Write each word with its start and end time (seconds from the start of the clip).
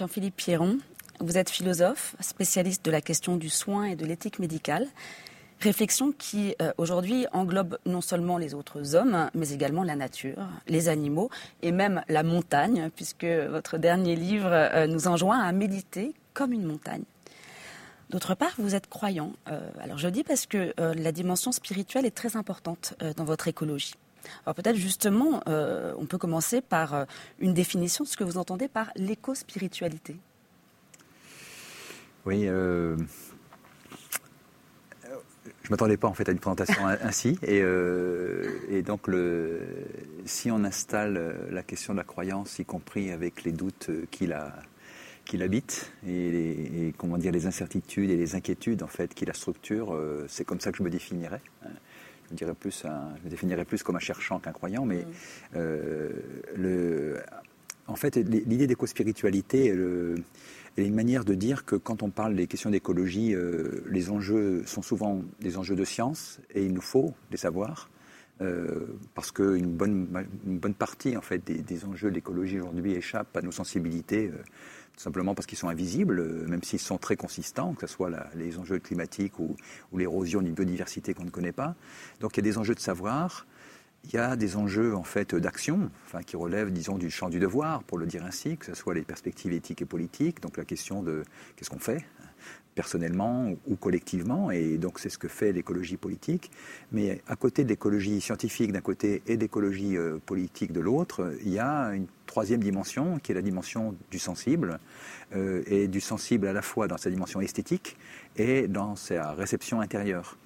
Jean-Philippe 0.00 0.36
Pierron, 0.36 0.78
vous 1.18 1.36
êtes 1.36 1.50
philosophe, 1.50 2.16
spécialiste 2.20 2.82
de 2.82 2.90
la 2.90 3.02
question 3.02 3.36
du 3.36 3.50
soin 3.50 3.84
et 3.84 3.96
de 3.96 4.06
l'éthique 4.06 4.38
médicale. 4.38 4.86
Réflexion 5.60 6.10
qui 6.10 6.54
euh, 6.62 6.72
aujourd'hui 6.78 7.26
englobe 7.34 7.76
non 7.84 8.00
seulement 8.00 8.38
les 8.38 8.54
autres 8.54 8.96
hommes, 8.96 9.28
mais 9.34 9.50
également 9.50 9.84
la 9.84 9.96
nature, 9.96 10.48
les 10.68 10.88
animaux 10.88 11.28
et 11.60 11.70
même 11.70 12.02
la 12.08 12.22
montagne, 12.22 12.88
puisque 12.96 13.26
votre 13.26 13.76
dernier 13.76 14.16
livre 14.16 14.48
euh, 14.50 14.86
nous 14.86 15.06
enjoint 15.06 15.38
à 15.38 15.52
méditer 15.52 16.14
comme 16.32 16.54
une 16.54 16.64
montagne. 16.64 17.04
D'autre 18.08 18.34
part, 18.34 18.54
vous 18.56 18.74
êtes 18.74 18.88
croyant. 18.88 19.34
Euh, 19.50 19.60
alors 19.82 19.98
je 19.98 20.08
dis 20.08 20.24
parce 20.24 20.46
que 20.46 20.72
la 20.78 21.12
dimension 21.12 21.52
spirituelle 21.52 22.06
est 22.06 22.16
très 22.16 22.38
importante 22.38 22.94
dans 23.18 23.24
votre 23.24 23.48
écologie. 23.48 23.96
Alors 24.44 24.54
peut-être 24.54 24.76
justement, 24.76 25.42
on 25.46 26.06
peut 26.06 26.18
commencer 26.18 26.60
par 26.60 27.06
une 27.38 27.54
définition 27.54 28.04
de 28.04 28.08
ce 28.08 28.16
que 28.16 28.24
vous 28.24 28.38
entendez 28.38 28.68
par 28.68 28.90
l'éco-spiritualité. 28.96 30.16
Oui, 32.26 32.48
je 35.70 35.70
m'attendais 35.70 35.96
pas 35.96 36.08
en 36.08 36.14
fait 36.14 36.28
à 36.28 36.32
une 36.32 36.40
présentation 36.40 36.84
ainsi. 37.02 37.38
Euh, 37.46 38.58
et, 38.68 38.82
donc, 38.82 39.06
le, 39.06 39.60
si 40.24 40.50
on 40.50 40.64
installe 40.64 41.16
euh, 41.16 41.32
la 41.50 41.62
question 41.62 41.92
de 41.94 41.98
la 41.98 42.04
croyance, 42.04 42.58
y 42.58 42.64
compris 42.64 43.12
avec 43.12 43.44
les 43.44 43.52
doutes 43.52 43.90
qui 44.10 44.26
la, 44.26 44.52
qui 45.24 45.36
l'habitent 45.36 45.92
et, 46.04 46.30
les, 46.30 46.94
comment 46.98 47.18
dire 47.18 47.30
les 47.30 47.46
incertitudes 47.46 48.10
et 48.10 48.16
les 48.16 48.34
inquiétudes 48.34 48.82
en 48.82 48.88
fait 48.88 49.14
qui 49.14 49.24
la 49.24 49.32
structurent, 49.32 49.94
euh, 49.94 50.24
c'est 50.28 50.44
comme 50.44 50.58
ça 50.60 50.72
que 50.72 50.78
je 50.78 50.82
me 50.82 50.90
définirais. 50.90 51.40
Je 52.30 52.34
me, 52.34 52.38
dirais 52.38 52.54
plus 52.54 52.84
je 52.84 53.24
me 53.24 53.28
définirais 53.28 53.64
plus 53.64 53.82
comme 53.82 53.96
un 53.96 54.00
cherchant 54.00 54.38
qu'un 54.38 54.52
croyant, 54.52 54.86
mais 54.86 55.04
mmh. 55.52 55.58
le, 56.56 57.20
en 57.90 57.96
fait, 57.96 58.16
l'idée 58.16 58.68
d'éco-spiritualité, 58.68 59.66
il 60.76 60.82
y 60.82 60.86
a 60.86 60.88
une 60.88 60.94
manière 60.94 61.24
de 61.24 61.34
dire 61.34 61.64
que 61.64 61.74
quand 61.74 62.02
on 62.02 62.10
parle 62.10 62.36
des 62.36 62.46
questions 62.46 62.70
d'écologie, 62.70 63.34
euh, 63.34 63.82
les 63.90 64.10
enjeux 64.10 64.62
sont 64.66 64.82
souvent 64.82 65.22
des 65.40 65.56
enjeux 65.56 65.74
de 65.74 65.84
science 65.84 66.40
et 66.54 66.64
il 66.64 66.72
nous 66.72 66.80
faut 66.80 67.12
les 67.30 67.36
savoir. 67.36 67.90
Euh, 68.42 68.86
parce 69.14 69.32
qu'une 69.32 69.72
bonne, 69.76 70.08
une 70.46 70.58
bonne 70.58 70.74
partie 70.74 71.14
en 71.16 71.20
fait, 71.20 71.44
des, 71.44 71.84
enjeux 71.84 72.08
de 72.08 72.14
l'écologie 72.14 72.58
aujourd'hui 72.58 72.94
échappent 72.94 73.36
à 73.36 73.42
nos 73.42 73.52
sensibilités, 73.52 74.28
euh, 74.28 74.42
tout 74.94 75.02
simplement 75.02 75.34
parce 75.34 75.46
qu'ils 75.46 75.58
sont 75.58 75.68
invisibles, 75.68 76.46
même 76.48 76.62
s'ils 76.62 76.78
sont 76.78 76.96
très 76.96 77.16
consistants, 77.16 77.74
que 77.74 77.86
ce 77.86 77.92
soit 77.92 78.10
les 78.34 78.58
enjeux 78.58 78.78
climatiques 78.78 79.38
ou, 79.38 79.56
ou 79.92 79.98
l'érosion 79.98 80.40
d'une 80.40 80.54
biodiversité 80.54 81.12
qu'on 81.12 81.24
ne 81.24 81.30
connaît 81.30 81.52
pas. 81.52 81.74
Donc 82.20 82.36
il 82.36 82.38
y 82.38 82.48
a 82.48 82.50
des 82.50 82.56
enjeux 82.56 82.74
de 82.74 82.80
savoir, 82.80 83.46
il 84.04 84.14
y 84.14 84.18
a 84.18 84.36
des 84.36 84.56
enjeux 84.56 84.94
en 84.94 85.02
fait 85.02 85.34
d'action, 85.34 85.90
qui 86.26 86.36
relèvent, 86.36 86.72
disons, 86.72 86.98
du 86.98 87.10
champ 87.10 87.28
du 87.28 87.38
devoir, 87.38 87.82
pour 87.84 87.98
le 87.98 88.06
dire 88.06 88.24
ainsi, 88.24 88.56
que 88.56 88.66
ce 88.66 88.74
soit 88.74 88.94
les 88.94 89.02
perspectives 89.02 89.52
éthiques 89.52 89.82
et 89.82 89.86
politiques, 89.86 90.40
donc 90.40 90.56
la 90.56 90.64
question 90.64 91.02
de 91.02 91.22
qu'est-ce 91.56 91.70
qu'on 91.70 91.78
fait 91.78 92.04
personnellement 92.74 93.52
ou 93.66 93.76
collectivement, 93.76 94.50
et 94.50 94.78
donc 94.78 95.00
c'est 95.00 95.10
ce 95.10 95.18
que 95.18 95.28
fait 95.28 95.52
l'écologie 95.52 95.96
politique. 95.96 96.50
Mais 96.92 97.20
à 97.26 97.36
côté 97.36 97.64
de 97.64 97.68
l'écologie 97.68 98.20
scientifique 98.20 98.72
d'un 98.72 98.80
côté 98.80 99.22
et 99.26 99.36
d'écologie 99.36 99.96
euh, 99.96 100.18
politique 100.24 100.72
de 100.72 100.80
l'autre, 100.80 101.34
il 101.42 101.50
y 101.50 101.58
a 101.58 101.90
une 101.90 102.06
troisième 102.26 102.62
dimension 102.62 103.18
qui 103.18 103.32
est 103.32 103.34
la 103.34 103.42
dimension 103.42 103.96
du 104.10 104.18
sensible, 104.18 104.78
euh, 105.34 105.62
et 105.66 105.88
du 105.88 106.00
sensible 106.00 106.46
à 106.46 106.52
la 106.52 106.62
fois 106.62 106.88
dans 106.88 106.96
sa 106.96 107.10
dimension 107.10 107.40
esthétique 107.40 107.96
et 108.36 108.66
dans 108.68 108.96
sa 108.96 109.32
réception 109.32 109.80
intérieure. 109.80 110.38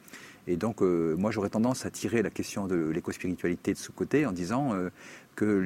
Et 0.47 0.57
donc, 0.57 0.83
euh, 0.83 1.17
moi, 1.17 1.31
j'aurais 1.31 1.49
tendance 1.49 1.87
à 1.87 1.91
tirer 1.91 2.23
la 2.23 2.31
question 2.31 2.67
de 2.67 2.77
l'éco-spiritualité 2.91 3.73
de 3.73 3.79
ce 3.79 3.91
côté 3.91 4.27
en 4.27 4.33
disant 4.33 4.75
euh, 4.75 4.91
que 5.37 5.65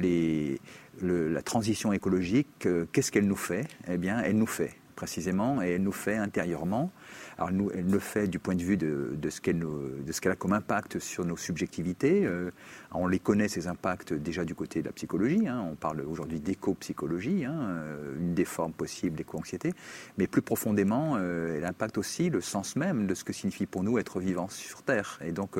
la 1.01 1.41
transition 1.41 1.91
écologique, 1.91 2.65
euh, 2.65 2.85
qu'est-ce 2.91 3.11
qu'elle 3.11 3.27
nous 3.27 3.35
fait? 3.35 3.67
Eh 3.87 3.97
bien, 3.97 4.21
elle 4.21 4.37
nous 4.37 4.47
fait 4.47 4.75
précisément, 4.95 5.61
et 5.61 5.71
elle 5.71 5.83
nous 5.83 5.93
fait 5.93 6.17
intérieurement. 6.17 6.91
Alors, 7.39 7.53
nous, 7.53 7.71
elle 7.73 7.89
le 7.89 7.99
fait 7.99 8.27
du 8.27 8.37
point 8.37 8.53
de 8.53 8.61
vue 8.61 8.75
de, 8.75 9.17
ce 9.29 9.39
qu'elle 9.39 10.31
a 10.31 10.35
comme 10.35 10.51
impact 10.51 10.99
sur 10.99 11.23
nos 11.23 11.37
subjectivités. 11.37 12.25
Euh, 12.25 12.51
on 12.91 13.07
les 13.07 13.19
connaît, 13.19 13.47
ces 13.47 13.67
impacts, 13.67 14.11
déjà 14.11 14.43
du 14.43 14.55
côté 14.55 14.81
de 14.81 14.87
la 14.87 14.91
psychologie. 14.91 15.47
Hein. 15.47 15.65
on 15.71 15.75
parle 15.75 16.01
aujourd'hui 16.01 16.41
d'éco-psychologie, 16.41 17.45
hein, 17.45 17.55
euh, 17.57 18.17
une 18.19 18.33
des 18.33 18.43
formes 18.43 18.73
possibles 18.73 19.15
d'éco-anxiété. 19.15 19.71
Mais 20.17 20.27
plus 20.27 20.41
profondément, 20.41 21.13
euh, 21.15 21.55
elle 21.55 21.63
impacte 21.63 21.97
aussi 21.97 22.29
le 22.29 22.41
sens 22.41 22.75
même 22.75 23.07
de 23.07 23.15
ce 23.15 23.23
que 23.23 23.31
signifie 23.31 23.67
pour 23.67 23.83
nous 23.83 23.97
être 23.99 24.19
vivant 24.19 24.49
sur 24.49 24.83
Terre. 24.83 25.17
Et 25.23 25.31
donc, 25.31 25.57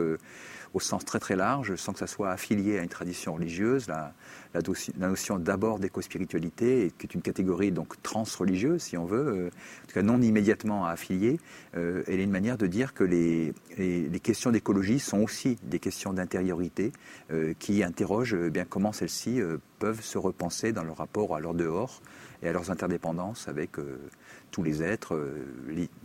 au 0.74 0.80
sens 0.82 1.06
très 1.06 1.20
très 1.20 1.38
large, 1.38 1.76
sans 1.78 1.94
que 1.94 2.00
ça 2.00 2.08
soit 2.08 2.32
affilié 2.32 2.78
à 2.78 2.84
une 2.84 2.90
tradition 2.90 3.36
religieuse, 3.36 3.88
la, 3.88 4.14
la, 4.54 4.62
notion 4.98 5.40
d'abord 5.40 5.80
d'éco-spiritualité, 5.80 6.92
qui 6.98 7.08
est 7.08 7.14
une 7.14 7.22
catégorie 7.22 7.72
donc 7.72 8.02
trans-religieuse, 8.04 8.82
si 8.82 8.98
on 8.98 9.06
veut, 9.06 9.48
en 9.48 9.88
tout 9.88 9.94
cas 9.94 10.04
non 10.04 10.22
immédiatement 10.22 10.86
affiliée, 10.86 11.40
euh, 11.76 12.04
elle 12.08 12.20
est 12.20 12.24
une 12.24 12.32
manière 12.32 12.58
de 12.58 12.68
dire 12.68 12.94
que 12.94 13.04
les, 13.04 13.54
questions 14.22 14.52
d'écologie 14.52 15.00
sont 15.00 15.20
aussi 15.20 15.58
des 15.64 15.80
questions 15.80 16.14
d'intériorité 16.14 16.92
euh, 17.32 17.54
qui 17.58 17.84
interrogent 17.84 18.38
eh 18.46 18.50
bien 18.50 18.66
comment 18.66 18.92
celles-ci 18.92 19.40
euh, 19.40 19.58
peuvent 19.80 20.02
se 20.02 20.18
repenser 20.18 20.72
dans 20.74 20.84
leur 20.84 20.98
rapport 20.98 21.36
à 21.36 21.40
leur 21.40 21.54
dehors 21.54 22.02
et 22.42 22.50
à 22.50 22.54
leurs 22.54 22.72
interdépendances 22.72 23.50
avec 23.50 23.72
tous 24.52 24.64
les 24.64 24.82
êtres, 24.82 25.30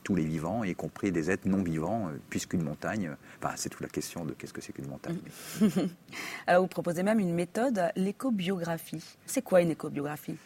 tous 0.03 0.17
les 0.17 0.25
vivants, 0.25 0.65
y 0.65 0.75
compris 0.75 1.13
des 1.13 1.31
êtres 1.31 1.47
non 1.47 1.63
vivants, 1.63 2.11
puisqu'une 2.29 2.63
montagne, 2.63 3.13
enfin, 3.41 3.55
c'est 3.57 3.69
toute 3.69 3.83
la 3.83 3.89
question 3.89 4.25
de 4.25 4.33
qu'est-ce 4.33 4.53
que 4.53 4.61
c'est 4.61 4.73
qu'une 4.73 4.89
montagne. 4.89 5.19
Alors 6.49 6.63
vous 6.63 6.69
proposez 6.69 7.05
même 7.05 7.21
une 7.21 7.35
méthode, 7.35 7.81
l'écobiographie. 7.95 9.17
C'est 9.27 9.43
quoi 9.43 9.61
une 9.61 9.71
écobiographie? 9.71 10.37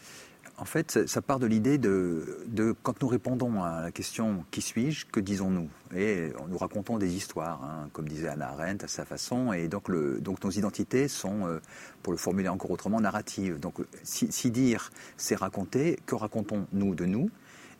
En 0.60 0.64
fait, 0.64 1.06
ça 1.06 1.22
part 1.22 1.38
de 1.38 1.46
l'idée 1.46 1.78
de, 1.78 2.74
quand 2.82 3.00
nous 3.00 3.08
répondons 3.08 3.62
à 3.62 3.80
la 3.80 3.92
question 3.92 4.44
qui 4.50 4.60
suis-je, 4.60 5.06
que 5.06 5.20
disons-nous? 5.20 5.69
Et 5.94 6.32
nous 6.48 6.58
racontons 6.58 6.98
des 6.98 7.14
histoires, 7.14 7.62
hein, 7.62 7.88
comme 7.92 8.08
disait 8.08 8.28
Anna 8.28 8.48
Arendt 8.48 8.84
à 8.84 8.88
sa 8.88 9.04
façon, 9.04 9.52
et 9.52 9.69
donc, 9.69 9.88
nos 9.88 10.50
identités 10.50 11.06
sont, 11.06 11.46
euh, 11.46 11.60
pour 12.02 12.12
le 12.12 12.19
formuler 12.19 12.48
encore 12.48 12.72
autrement, 12.72 13.00
narratives. 13.00 13.60
Donc 13.60 13.76
si, 14.02 14.50
dire 14.50 14.91
c'est 15.16 15.36
raconter, 15.36 15.98
que 16.06 16.16
racontons-nous 16.16 16.94
de 16.94 17.04
nous? 17.04 17.30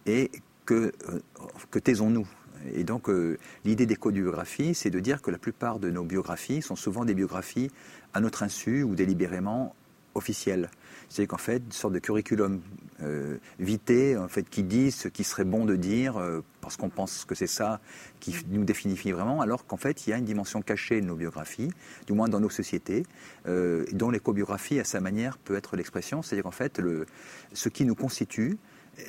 Et 0.06 0.30
que, 0.64 0.92
euh, 1.08 1.80
taisons-nous? 1.80 2.28
Et 2.74 2.84
donc, 2.84 3.08
euh, 3.08 3.38
l'idée 3.64 3.86
d'éco-biographie, 3.86 4.74
c'est 4.74 4.90
de 4.90 5.00
dire 5.00 5.20
que 5.20 5.30
la 5.30 5.38
plupart 5.38 5.80
de 5.80 5.90
nos 5.90 6.04
biographies 6.04 6.62
sont 6.62 6.76
souvent 6.76 7.04
des 7.04 7.14
biographies 7.14 7.70
à 8.14 8.20
notre 8.20 8.42
insu 8.44 8.84
ou 8.84 8.94
délibérément 8.94 9.74
officielles. 10.14 10.70
C'est 11.08 11.26
qu'en 11.26 11.38
fait, 11.38 11.62
une 11.64 11.72
sorte 11.72 11.94
de 11.94 11.98
curriculum 11.98 12.60
euh, 13.02 13.38
vitae, 13.58 14.16
en 14.16 14.28
fait, 14.28 14.48
qui 14.48 14.62
dit 14.62 14.91
ce 14.91 15.08
qui 15.08 15.24
serait 15.24 15.44
bon 15.44 15.64
de 15.64 15.76
dire, 15.76 16.16
euh, 16.16 16.42
parce 16.60 16.76
qu'on 16.76 16.88
pense 16.88 17.24
que 17.24 17.34
c'est 17.34 17.46
ça 17.46 17.80
qui 18.20 18.34
nous 18.50 18.64
définit 18.64 18.94
vraiment, 18.94 19.41
alors 19.41 19.66
qu'en 19.66 19.76
fait, 19.76 20.06
il 20.06 20.10
y 20.10 20.12
a 20.12 20.19
une 20.19 20.24
dimension 20.24 20.62
cachée 20.62 21.00
de 21.00 21.06
nos 21.06 21.14
biographies, 21.14 21.70
du 22.06 22.12
moins 22.12 22.28
dans 22.28 22.41
nos 22.41 22.50
sociétés, 22.50 23.04
euh, 23.46 23.84
dont 23.92 24.10
l'écobiographie, 24.10 24.80
à 24.80 24.84
sa 24.84 25.00
manière, 25.00 25.38
peut 25.38 25.56
être 25.56 25.76
l'expression. 25.76 26.22
C'est-à-dire 26.22 26.44
qu'en 26.44 26.50
fait, 26.50 26.78
le, 26.78 27.06
ce 27.52 27.69
qui 27.69 27.84
nous 27.84 27.94
constitue, 27.94 28.58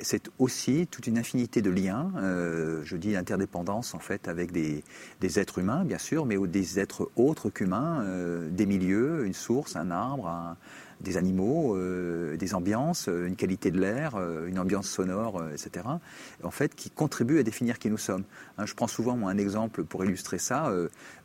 c'est 0.02 0.30
aussi 0.38 0.86
toute 0.86 1.08
une 1.08 1.18
infinité 1.18 1.62
de 1.62 1.70
liens, 1.70 2.12
euh, 2.18 2.80
je 2.84 2.96
dis 2.96 3.16
interdépendance 3.16 3.92
en 3.92 3.98
fait 3.98 4.28
avec 4.28 4.52
des, 4.52 4.84
êtres 5.20 5.58
humains 5.58 5.84
bien 5.84 5.98
sûr, 5.98 6.26
mais 6.26 6.36
des 6.46 6.78
êtres 6.78 7.10
autres 7.16 7.50
qu'humains, 7.50 8.06
des 8.50 8.66
milieux, 8.66 9.26
une 9.26 9.34
source, 9.34 9.74
un 9.74 9.90
arbre, 9.90 10.28
un, 10.28 10.56
des 11.00 11.16
animaux, 11.16 11.76
euh, 11.76 12.36
des 12.36 12.54
ambiances, 12.54 13.08
euh, 13.08 13.26
une 13.26 13.36
qualité 13.36 13.70
de 13.70 13.80
l'air, 13.80 14.16
euh, 14.16 14.46
une 14.46 14.58
ambiance 14.58 14.88
sonore, 14.88 15.42
etc. 15.52 15.86
En 16.42 16.50
fait, 16.50 16.74
qui 16.74 16.90
contribuent 16.90 17.38
à 17.38 17.42
définir 17.42 17.78
qui 17.78 17.90
nous 17.90 17.98
sommes. 17.98 18.24
Hein, 18.58 18.66
je 18.66 18.74
prends 18.74 18.86
souvent 18.86 19.26
un 19.26 19.38
exemple 19.38 19.84
pour 19.84 20.04
illustrer 20.04 20.38
ça, 20.38 20.72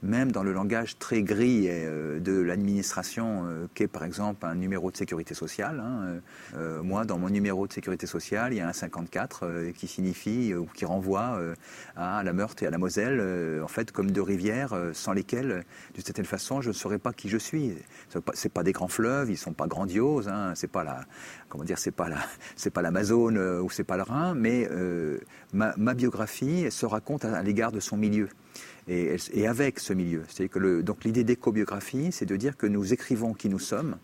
même 0.01 0.31
dans 0.31 0.43
le 0.43 0.53
langage 0.53 0.97
très 0.97 1.21
gris 1.21 1.67
de 1.67 2.41
l'administration, 2.41 3.45
qu'est 3.73 3.87
par 3.87 4.03
exemple 4.03 4.45
un 4.45 4.55
numéro 4.55 4.91
de 4.91 4.97
sécurité 4.97 5.33
sociale. 5.33 5.79
Hein, 5.79 6.21
moi, 6.83 7.05
dans 7.05 7.17
mon 7.17 7.29
numéro 7.29 7.67
de 7.67 7.73
sécurité 7.73 8.07
sociale, 8.07 8.53
il 8.53 8.57
y 8.57 8.61
a 8.61 8.67
un 8.67 8.73
54 8.73 9.71
qui 9.75 9.87
signifie 9.87 10.53
ou 10.53 10.65
qui 10.65 10.85
renvoie 10.85 11.39
à 11.95 12.23
la 12.23 12.33
Meurthe 12.33 12.63
et 12.63 12.67
à 12.67 12.71
la 12.71 12.77
Moselle, 12.77 13.21
en 13.61 13.67
fait, 13.67 13.91
comme 13.91 14.11
deux 14.11 14.21
rivières 14.21 14.75
sans 14.93 15.13
lesquelles, 15.13 15.65
d'une 15.93 16.03
certaine 16.03 16.25
façon, 16.25 16.61
je 16.61 16.69
ne 16.69 16.73
saurais 16.73 16.99
pas 16.99 17.13
qui 17.13 17.29
je 17.29 17.37
suis. 17.37 17.73
C'est 18.33 18.53
pas 18.53 18.63
des 18.63 18.71
grands 18.71 18.87
fleuves, 18.87 19.29
ils 19.29 19.37
sont 19.37 19.53
pas 19.53 19.64
grandiose, 19.67 20.27
hein, 20.27 20.53
c'est 20.55 20.71
pas 20.71 20.83
la, 20.83 21.01
comment 21.49 21.63
dire, 21.63 21.77
c'est 21.77 21.91
pas 21.91 22.09
la, 22.09 22.17
c'est 22.55 22.69
pas 22.69 22.81
l'Amazone 22.81 23.37
euh, 23.37 23.61
ou 23.61 23.69
c'est 23.69 23.83
pas 23.83 23.97
le 23.97 24.03
Rhin, 24.03 24.33
mais 24.35 24.67
euh, 24.71 25.19
ma, 25.53 25.93
biographie 25.93 26.71
se 26.71 26.85
raconte 26.85 27.25
à, 27.25 27.41
l'égard 27.41 27.71
de 27.71 27.79
son 27.79 27.97
milieu. 27.97 28.29
Et, 28.87 29.47
avec 29.47 29.79
ce 29.79 29.93
milieu. 29.93 30.23
C'est 30.27 30.47
donc 30.83 31.05
l'idée 31.05 31.23
d'éco-biographie, 31.23 32.11
c'est 32.11 32.27
de 32.27 32.35
dire 32.35 32.55
que 32.55 32.67
nous 32.67 32.93
écrivons 32.93 33.33
qui 33.33 33.49
nous 33.49 33.57
sommes 33.57 33.97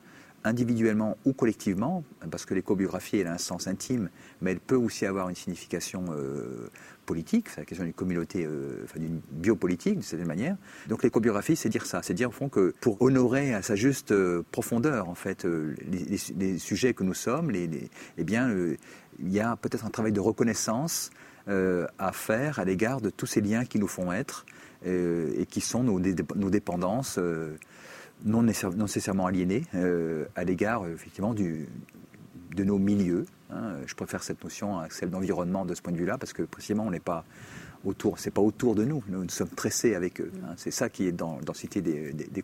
individuellement 0.44 1.18
ou 1.26 1.34
collectivement, 1.34 2.04
parce 2.30 2.46
que 2.46 2.54
l'écobiographie 2.54 3.18
elle 3.18 3.28
a 3.28 3.34
un 3.34 3.38
sens 3.38 3.68
intime, 3.68 4.10
mais 4.42 4.52
elle 4.52 4.60
peut 4.60 4.76
aussi 4.76 5.06
avoir 5.06 5.30
une 5.30 5.36
signification 5.36 6.06
euh, 6.10 6.70
politique, 7.06 7.50
c'est 7.50 7.62
la 7.62 7.66
question 7.66 7.84
d'une 7.84 7.94
communauté, 7.94 8.46
euh, 8.46 8.82
enfin 8.84 9.00
d'une 9.00 9.22
biopolitique 9.32 9.94
d'une 9.94 10.02
certaine 10.02 10.28
manière. 10.28 10.56
Donc 10.88 11.04
l'écobiographie, 11.04 11.56
c'est 11.56 11.70
dire 11.70 11.86
ça, 11.86 12.02
c'est 12.04 12.14
dire 12.14 12.30
au 12.30 12.34
fond 12.34 12.50
que 12.50 12.74
pour 12.82 13.02
honorer 13.02 13.54
à 13.54 13.62
sa 13.62 13.76
juste 13.76 14.12
euh, 14.12 14.44
profondeur 14.52 15.10
en 15.10 15.16
fait 15.16 15.46
les, 15.46 16.58
sujets 16.58 16.94
que 16.94 17.04
nous 17.04 17.14
sommes, 17.14 17.52
eh 17.56 18.24
bien 18.24 18.50
il 19.20 19.32
y 19.32 19.40
a 19.40 19.56
peut-être 19.56 19.86
un 19.86 19.90
travail 19.90 20.12
de 20.12 20.20
reconnaissance 20.20 21.12
à 21.48 22.12
faire 22.14 22.60
à 22.60 22.66
l'égard 22.66 23.02
de 23.02 23.10
tous 23.10 23.26
ces 23.26 23.42
liens 23.42 23.66
qui 23.66 23.80
nous 23.80 23.88
font 23.88 24.12
être 24.12 24.46
et 24.86 25.46
qui 25.50 25.62
sont 25.62 25.84
nos 25.84 26.50
dépendances 26.50 27.20
non, 28.26 28.44
nécessairement 28.44 29.26
aliénés 29.26 29.64
euh, 29.76 30.26
à 30.36 30.44
l'égard 30.44 30.88
effectivement 30.88 31.34
du, 31.34 31.68
de 32.56 32.64
nos 32.64 32.78
milieux. 32.78 33.26
Hein. 33.52 33.76
Je 33.86 33.96
préfère 33.96 34.24
cette 34.24 34.44
notion 34.44 34.80
à 34.80 34.90
celle 34.90 35.10
d'environnement 35.10 35.66
de 35.66 35.76
ce 35.76 35.82
point 35.82 35.94
de 35.94 35.98
vue-là 35.98 36.18
parce 36.18 36.34
que 36.34 36.44
précisément 36.44 36.86
on 36.86 36.92
n'est 36.92 37.00
pas 37.00 37.26
autour, 37.86 38.20
c'est 38.20 38.32
pas 38.32 38.42
autour 38.42 38.76
de 38.76 38.84
nous, 38.84 39.04
nous, 39.08 39.28
sommes 39.30 39.50
tressés 39.50 39.96
avec 39.96 40.22
eux. 40.22 40.32
Hein. 40.44 40.54
C'est 40.58 40.72
ça 40.72 40.90
qui 40.90 41.08
est 41.08 41.12
dans, 41.12 41.40
dans 41.42 41.54
cité 41.54 41.82
des, 41.82 42.14
des, 42.14 42.44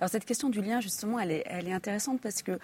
Alors 0.00 0.10
cette 0.10 0.24
question 0.24 0.48
du 0.48 0.60
lien, 0.62 0.80
justement, 0.80 1.18
elle 1.20 1.30
est, 1.30 1.42
elle 1.46 1.68
est 1.68 1.72
intéressante 1.72 2.20
parce 2.20 2.42
que 2.42 2.58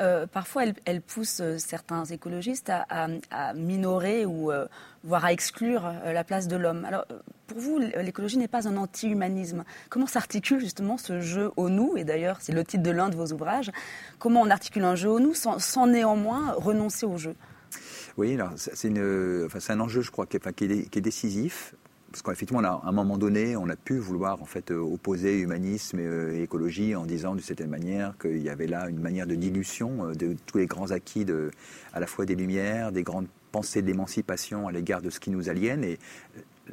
euh, 0.00 0.26
parfois 0.26 0.64
elle, 0.84 1.00
pousse 1.00 1.40
euh, 1.40 1.58
certains 1.58 2.04
écologistes 2.04 2.70
à, 2.70 3.08
minorer 3.54 4.24
ou 4.24 4.50
euh, 4.50 4.66
voire 5.02 5.24
à 5.24 5.32
exclure 5.32 5.92
la 6.04 6.24
place 6.24 6.48
de 6.48 6.56
l'homme. 6.56 6.84
Alors 6.84 7.04
pour 7.46 7.58
vous, 7.58 7.78
l'écologie 7.78 8.38
n'est 8.38 8.48
pas 8.48 8.68
un 8.68 8.76
anti-humanisme. 8.76 9.64
Comment 9.90 10.06
s'articule 10.06 10.60
justement 10.60 10.98
ce 10.98 11.20
jeu 11.20 11.50
au 11.56 11.68
nous 11.68 11.96
Et 11.96 12.04
d'ailleurs, 12.04 12.38
c'est 12.40 12.52
le 12.52 12.64
titre 12.64 12.82
de 12.82 12.90
l'un 12.90 13.08
de 13.08 13.16
vos 13.16 13.32
ouvrages. 13.32 13.70
Comment 14.18 14.42
on 14.42 14.50
articule 14.50 14.84
un 14.84 14.94
jeu 14.94 15.10
au 15.10 15.20
nous 15.20 15.34
sans, 15.34 15.86
néanmoins 15.86 16.52
renoncer 16.52 17.06
au 17.06 17.16
jeu? 17.16 17.34
Oui, 18.16 18.38
c'est 18.56 19.70
un 19.70 19.80
enjeu, 19.80 20.00
je 20.00 20.10
crois, 20.10 20.26
qui 20.26 20.36
est, 20.36 21.00
décisif. 21.00 21.74
Parce 22.10 22.22
qu'effectivement, 22.22 22.62
à 22.62 22.80
un 22.84 22.92
moment 22.92 23.18
donné, 23.18 23.56
on 23.56 23.68
a 23.68 23.74
pu 23.74 23.98
vouloir 23.98 24.40
en 24.40 24.44
fait 24.44 24.70
opposer 24.70 25.40
humanisme 25.40 25.98
et, 25.98 26.42
écologie 26.42 26.94
en 26.94 27.06
disant 27.06 27.34
de 27.34 27.40
cette 27.40 27.60
manière 27.60 28.14
qu'il 28.18 28.40
y 28.40 28.48
avait 28.48 28.68
là 28.68 28.88
une 28.88 29.00
manière 29.00 29.26
de 29.26 29.34
dilution 29.34 30.06
euh, 30.06 30.14
de 30.14 30.36
tous 30.46 30.58
les 30.58 30.66
grands 30.66 30.92
acquis 30.92 31.26
à 31.92 31.98
la 31.98 32.06
fois 32.06 32.24
des 32.24 32.36
Lumières, 32.36 32.92
des 32.92 33.02
grandes 33.02 33.26
pensées 33.50 33.82
d'émancipation 33.82 34.68
à 34.68 34.72
l'égard 34.72 35.02
de 35.02 35.10
ce 35.10 35.18
qui 35.18 35.30
nous 35.30 35.48
aliène. 35.48 35.82
Et 35.82 35.98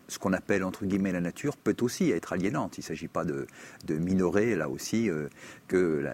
ce 0.07 0.19
qu'on 0.19 0.33
appelle 0.33 0.63
entre 0.63 0.85
guillemets 0.85 1.11
la 1.11 1.21
nature 1.21 1.57
peut 1.57 1.75
aussi 1.81 2.11
être 2.11 2.33
aliénante. 2.33 2.77
Il 2.77 2.81
ne 2.81 2.85
s'agit 2.85 3.07
pas 3.07 3.25
de, 3.25 3.47
minorer 3.89 4.55
là 4.55 4.69
aussi 4.69 5.09
euh, 5.09 5.27
que 5.67 6.05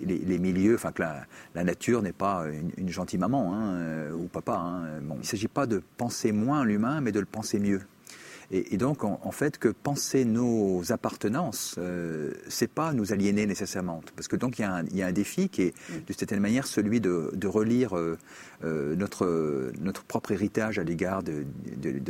les, 0.00 0.38
milieux, 0.38 0.74
enfin 0.74 0.92
que 0.92 1.02
la, 1.02 1.64
nature 1.64 2.02
n'est 2.02 2.12
pas 2.12 2.46
une, 2.76 2.88
gentille 2.88 3.18
maman 3.18 3.54
hein, 3.54 3.74
euh, 3.74 4.12
ou 4.12 4.26
papa. 4.26 4.54
Hein. 4.54 5.00
Il 5.00 5.18
ne 5.18 5.22
s'agit 5.22 5.48
pas 5.48 5.66
de 5.66 5.82
penser 5.96 6.32
moins 6.32 6.64
l'humain, 6.64 7.00
mais 7.00 7.12
de 7.12 7.20
le 7.20 7.26
penser 7.26 7.58
mieux. 7.58 7.80
Et, 8.54 8.76
donc, 8.76 9.02
en, 9.02 9.30
fait, 9.30 9.56
que 9.56 9.68
penser 9.68 10.26
nos 10.26 10.92
appartenances, 10.92 11.76
euh, 11.78 12.32
c'est 12.50 12.70
pas 12.70 12.92
nous 12.92 13.14
aliéner 13.14 13.46
nécessairement. 13.46 14.02
Parce 14.14 14.28
que 14.28 14.36
donc, 14.36 14.58
il 14.58 14.62
y, 14.92 15.02
a 15.02 15.06
un, 15.06 15.12
défi 15.12 15.48
qui 15.48 15.62
est, 15.62 15.74
mm. 15.88 16.04
de 16.06 16.12
certaine 16.12 16.40
manière, 16.40 16.66
celui 16.66 17.00
de, 17.00 17.46
relire 17.46 17.96
euh, 17.96 18.18
euh, 18.62 18.94
notre, 18.94 19.72
notre 19.80 20.04
propre 20.04 20.32
héritage 20.32 20.78
à 20.78 20.84
l'égard 20.84 21.22
de, 21.22 21.46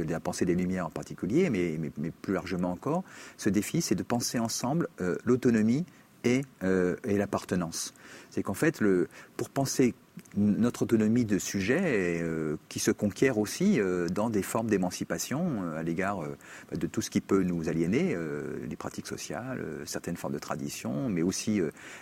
la 0.03 0.19
pensée 0.19 0.44
des 0.44 0.56
Lumières 0.56 0.87
en 0.87 0.91
particulier, 0.91 1.49
mais, 1.49 1.79
mais, 1.97 2.11
plus 2.11 2.35
largement 2.35 2.73
encore. 2.73 3.05
Ce 3.37 3.49
défi, 3.49 3.81
c'est 3.81 3.95
de 3.95 4.03
penser 4.03 4.41
ensemble 4.41 4.88
euh, 5.00 5.17
l'autonomie 5.25 5.87
et, 6.25 6.43
et 6.62 7.19
l'appartenance. 7.19 7.95
C'est 8.31 8.45
qu'en 8.45 8.55
fait, 8.55 8.81
le, 8.81 9.09
pour 9.37 9.50
penser 9.50 9.93
notre 10.37 10.82
autonomie 10.82 11.25
de 11.25 11.38
sujet 11.38 12.20
euh, 12.23 12.56
qui 12.69 12.79
se 12.79 12.91
conquiert 12.91 13.38
aussi 13.38 13.81
euh, 13.81 14.09
dans 14.09 14.31
des 14.31 14.43
formes 14.43 14.69
d'émancipation 14.69 15.62
euh, 15.62 15.79
à 15.79 15.82
l'égard 15.82 16.20
de 16.73 16.87
tout 16.87 17.03
ce 17.03 17.11
qui 17.11 17.20
peut 17.20 17.43
nous 17.43 17.69
aliéner, 17.69 18.17
les 18.69 18.76
pratiques 18.76 19.06
sociales, 19.06 19.62
certaines 19.85 20.17
formes 20.17 20.32
de 20.32 20.38
tradition, 20.38 21.09
mais 21.09 21.23
aussi 21.23 21.61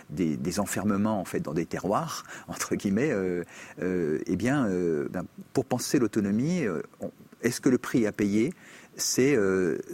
des, 0.09 0.59
enfermements 0.59 1.19
en 1.19 1.25
fait 1.25 1.39
dans 1.39 1.53
des 1.53 1.65
terroirs 1.65 2.23
entre 2.47 2.75
guillemets. 2.75 3.11
eh 3.81 4.35
bien, 4.35 4.67
ben, 5.09 5.25
pour 5.53 5.65
penser 5.65 5.99
l'autonomie, 5.99 6.63
est-ce 7.41 7.61
que 7.61 7.69
le 7.69 7.77
prix 7.77 8.05
à 8.05 8.11
payer 8.11 8.53
c'est 8.95 9.35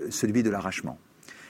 celui 0.10 0.44
de 0.44 0.50
l'arrachement? 0.50 0.98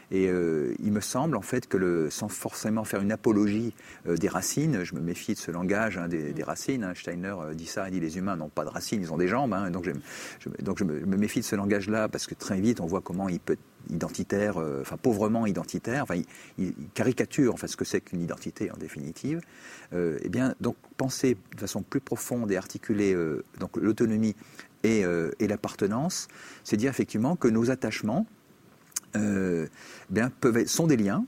Et 0.10 0.28
euh, 0.30 0.74
il 0.80 0.92
me 0.92 1.02
semble 1.02 1.36
en 1.36 1.42
fait 1.42 1.68
que 1.68 1.76
le, 1.76 2.10
sans 2.10 2.30
forcément 2.30 2.86
faire 2.86 3.02
une 3.02 3.12
apologie 3.12 3.74
euh, 4.08 4.16
des 4.16 4.30
racines, 4.30 4.84
je 4.84 4.96
me 4.96 5.02
méfie 5.02 5.34
de 5.34 5.40
ce 5.40 5.52
langage 5.52 5.98
hein, 5.98 6.08
des, 6.08 6.44
racines. 6.44 6.84
Hein, 6.84 6.94
Steiner 6.96 7.36
euh, 7.42 7.54
dit 7.54 7.66
ça, 7.66 7.90
il 7.90 7.92
dit 7.92 8.00
les 8.00 8.18
humains 8.18 8.38
n'ont 8.38 8.48
pas 8.50 8.64
de 8.64 8.70
racines, 8.70 9.02
ils 9.02 9.12
ont 9.12 9.18
des 9.18 9.28
jambes. 9.28 9.54
Hein, 9.54 9.70
donc, 9.70 9.86
je, 9.86 10.50
donc 10.64 10.80
je 10.80 10.86
me, 10.86 11.18
méfie 11.18 11.42
de 11.42 11.46
ce 11.46 11.56
langage-là 11.56 12.08
parce 12.08 12.26
que 12.26 12.36
très 12.36 12.62
vite 12.62 12.80
on 12.80 12.86
voit 12.86 13.02
comment 13.02 13.28
il 13.28 13.40
peut 13.40 13.54
être 13.54 13.60
identitaire, 13.90 14.58
enfin 14.82 14.98
pauvrement 14.98 15.46
identitaire, 15.46 16.04
enfin 16.04 16.22
il, 16.58 16.74
caricature 16.94 17.54
enfin 17.54 17.68
ce 17.68 17.78
que 17.78 17.86
c'est 17.86 18.02
qu'une 18.02 18.22
identité 18.22 18.70
en 18.70 18.76
définitive. 18.76 19.40
eh 19.94 20.28
bien 20.28 20.56
donc 20.60 20.76
penser 20.98 21.38
de 21.56 21.60
façon 21.62 21.84
plus 21.84 22.02
profonde 22.02 22.52
et 22.52 22.58
articuler 22.58 23.16
donc 23.62 23.78
l'autonomie 23.78 24.36
et, 24.84 25.06
et 25.40 25.48
l'appartenance, 25.48 26.28
c'est 26.66 26.76
dire 26.76 26.90
effectivement 26.90 27.38
que 27.38 27.48
nos 27.48 27.72
attachements 27.72 28.26
euh, 29.18 29.68
bien, 30.10 30.30
peuvent 30.30 30.66
sont 30.66 30.88
des 30.88 30.98
liens, 30.98 31.26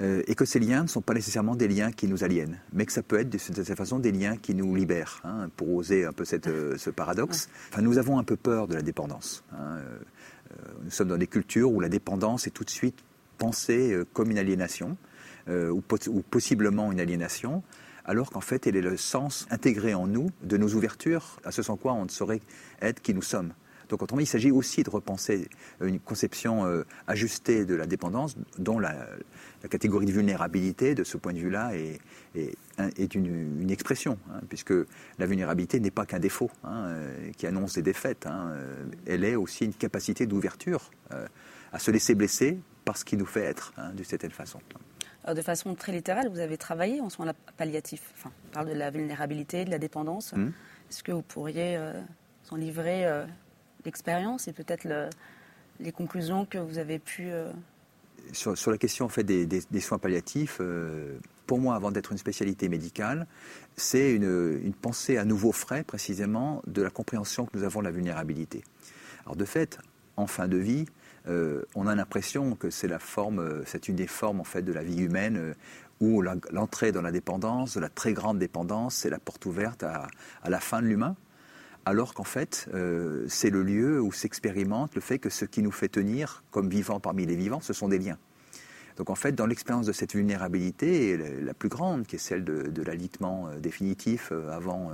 euh, 0.00 0.22
et 0.26 0.34
que 0.34 0.44
ces 0.44 0.58
liens 0.58 0.82
ne 0.82 0.88
sont 0.88 1.02
pas 1.02 1.14
nécessairement 1.14 1.54
des 1.54 1.68
liens 1.68 1.92
qui 1.92 2.08
nous 2.08 2.24
aliènent, 2.24 2.58
mais 2.72 2.86
que 2.86 2.92
ça 2.92 3.02
peut 3.02 3.18
être 3.18 3.28
de, 3.28 3.38
cette 3.38 3.74
façon 3.74 3.98
des 3.98 4.12
liens 4.12 4.36
qui 4.36 4.54
nous 4.54 4.74
libèrent, 4.74 5.20
hein, 5.24 5.50
pour 5.56 5.74
oser 5.74 6.04
un 6.04 6.12
peu 6.12 6.24
cette, 6.24 6.46
euh, 6.46 6.76
ce 6.78 6.90
paradoxe. 6.90 7.48
Enfin, 7.70 7.82
nous 7.82 7.98
avons 7.98 8.18
un 8.18 8.24
peu 8.24 8.36
peur 8.36 8.68
de 8.68 8.74
la 8.74 8.82
dépendance. 8.82 9.44
Hein, 9.52 9.78
nous 10.84 10.90
sommes 10.90 11.08
dans 11.08 11.16
des 11.16 11.26
cultures 11.26 11.72
où 11.72 11.80
la 11.80 11.88
dépendance 11.88 12.46
est 12.46 12.50
tout 12.50 12.64
de 12.64 12.70
suite 12.70 12.98
pensée 13.38 13.98
comme 14.12 14.30
une 14.30 14.36
aliénation, 14.36 14.98
ou, 15.48 15.82
ou, 16.08 16.22
possiblement 16.22 16.92
une 16.92 17.00
aliénation, 17.00 17.62
alors 18.04 18.30
qu'en 18.30 18.42
fait 18.42 18.66
elle 18.66 18.76
est 18.76 18.82
le 18.82 18.98
sens 18.98 19.46
intégré 19.50 19.94
en 19.94 20.06
nous 20.06 20.28
de 20.42 20.58
nos 20.58 20.74
ouvertures, 20.74 21.40
à 21.44 21.52
ce 21.52 21.62
sans 21.62 21.76
quoi 21.76 21.94
on 21.94 22.04
ne 22.04 22.10
saurait 22.10 22.42
être 22.82 23.00
qui 23.00 23.14
nous 23.14 23.22
sommes. 23.22 23.54
Donc 23.92 24.00
autrement, 24.00 24.22
il 24.22 24.26
s'agit 24.26 24.50
aussi 24.50 24.82
de 24.82 24.88
repenser 24.88 25.50
une 25.82 26.00
conception 26.00 26.64
euh, 26.64 26.86
ajustée 27.06 27.66
de 27.66 27.74
la 27.74 27.84
dépendance, 27.84 28.36
dont 28.56 28.78
la, 28.78 29.06
catégorie 29.68 30.06
de 30.06 30.12
vulnérabilité, 30.12 30.94
de 30.94 31.04
ce 31.04 31.18
point 31.18 31.34
de 31.34 31.38
vue-là, 31.38 31.76
est, 31.76 32.00
est, 32.34 33.14
une, 33.14 33.70
expression, 33.70 34.18
hein, 34.30 34.40
puisque 34.48 34.72
la 35.18 35.26
vulnérabilité 35.26 35.78
n'est 35.78 35.90
pas 35.90 36.06
qu'un 36.06 36.20
défaut 36.20 36.50
hein, 36.64 36.86
euh, 36.86 37.32
qui 37.36 37.46
annonce 37.46 37.74
des 37.74 37.82
défaites. 37.82 38.24
Hein, 38.26 38.52
euh, 38.52 38.84
elle 39.06 39.24
est 39.26 39.36
aussi 39.36 39.66
une 39.66 39.74
capacité 39.74 40.24
d'ouverture 40.24 40.90
à 41.70 41.78
se 41.78 41.90
laisser 41.90 42.14
blesser 42.14 42.58
par 42.86 42.96
ce 42.96 43.04
qui 43.04 43.18
nous 43.18 43.26
fait 43.26 43.44
être, 43.44 43.74
d'une 43.92 44.06
certaine 44.06 44.30
façon. 44.30 44.58
de 45.28 45.42
façon 45.42 45.74
très 45.74 45.92
littérale, 45.92 46.30
vous 46.30 46.38
avez 46.38 46.56
travaillé 46.56 47.02
en 47.02 47.10
soins 47.10 47.30
palliatifs. 47.58 48.10
Enfin, 48.14 48.32
on 48.46 48.54
parle 48.54 48.68
de 48.70 48.74
la 48.74 48.90
vulnérabilité, 48.90 49.66
de 49.66 49.70
la 49.70 49.78
dépendance. 49.78 50.32
Hum. 50.32 50.52
Est-ce 50.88 51.02
que 51.02 51.12
vous 51.12 51.20
pourriez 51.20 51.78
s'en 52.44 52.56
livrer 52.56 53.06
l'expérience 53.84 54.48
et 54.48 54.52
peut-être 54.52 54.86
les 55.80 55.92
conclusions 55.92 56.44
que 56.46 56.58
vous 56.58 56.78
avez 56.78 56.98
pu... 56.98 57.30
Euh, 57.30 57.50
sur, 58.32 58.70
la 58.70 58.78
question 58.78 59.06
en 59.06 59.08
fait, 59.08 59.24
des, 59.24 59.80
soins 59.80 59.98
palliatifs, 59.98 60.58
euh, 60.60 61.18
pour 61.46 61.58
moi, 61.58 61.74
avant 61.74 61.90
d'être 61.90 62.12
une 62.12 62.18
spécialité 62.18 62.68
médicale, 62.68 63.26
c'est 63.76 64.14
une, 64.14 64.72
pensée 64.80 65.16
à 65.16 65.24
nouveau 65.24 65.52
frais, 65.52 65.82
précisément, 65.82 66.62
de 66.66 66.82
la 66.82 66.90
compréhension 66.90 67.46
que 67.46 67.58
nous 67.58 67.64
avons 67.64 67.80
de 67.80 67.86
la 67.86 67.90
vulnérabilité. 67.90 68.62
Alors, 69.24 69.36
de 69.36 69.44
fait, 69.44 69.78
en 70.16 70.26
fin 70.26 70.46
de 70.46 70.56
vie, 70.56 70.86
euh, 71.28 71.64
on 71.74 71.86
a 71.86 71.94
l'impression 71.94 72.54
que 72.54 72.70
c'est 72.70 72.88
la 72.88 72.98
forme, 72.98 73.64
c'est 73.66 73.88
une 73.88 73.96
des 73.96 74.06
formes 74.06 74.40
en 74.40 74.44
fait 74.44 74.62
de 74.62 74.72
la 74.72 74.82
vie 74.82 75.00
humaine 75.00 75.54
où 76.00 76.20
l'entrée 76.20 76.90
dans 76.90 77.02
la 77.02 77.12
dépendance, 77.12 77.74
de 77.74 77.80
la 77.80 77.88
très 77.88 78.12
grande 78.12 78.38
dépendance, 78.38 78.96
c'est 78.96 79.10
la 79.10 79.20
porte 79.20 79.46
ouverte 79.46 79.84
à 79.84 80.08
la 80.48 80.58
fin 80.58 80.82
de 80.82 80.86
l'humain 80.86 81.16
alors 81.84 82.14
qu'en 82.14 82.24
fait, 82.24 82.68
euh, 82.74 83.24
c'est 83.28 83.50
le 83.50 83.62
lieu 83.62 84.00
où 84.00 84.12
s'expérimente 84.12 84.94
le 84.94 85.00
fait 85.00 85.18
que 85.18 85.30
ce 85.30 85.44
qui 85.44 85.62
nous 85.62 85.72
fait 85.72 85.88
tenir 85.88 86.44
comme 86.50 86.68
vivants 86.68 87.00
parmi 87.00 87.26
les 87.26 87.34
vivants, 87.34 87.60
ce 87.60 87.72
sont 87.72 87.88
des 87.88 87.98
liens. 87.98 88.18
Donc 88.98 89.08
en 89.08 89.14
fait, 89.14 89.32
dans 89.32 89.46
l'expérience 89.46 89.86
de 89.86 89.92
cette 89.92 90.12
vulnérabilité, 90.12 91.16
la 91.16 91.54
plus 91.54 91.70
grande, 91.70 92.06
qui 92.06 92.16
est 92.16 92.18
celle 92.18 92.44
de, 92.44 92.82
l'alitement 92.82 93.48
euh, 93.48 93.58
définitif 93.58 94.28
euh, 94.30 94.50
avant 94.50 94.92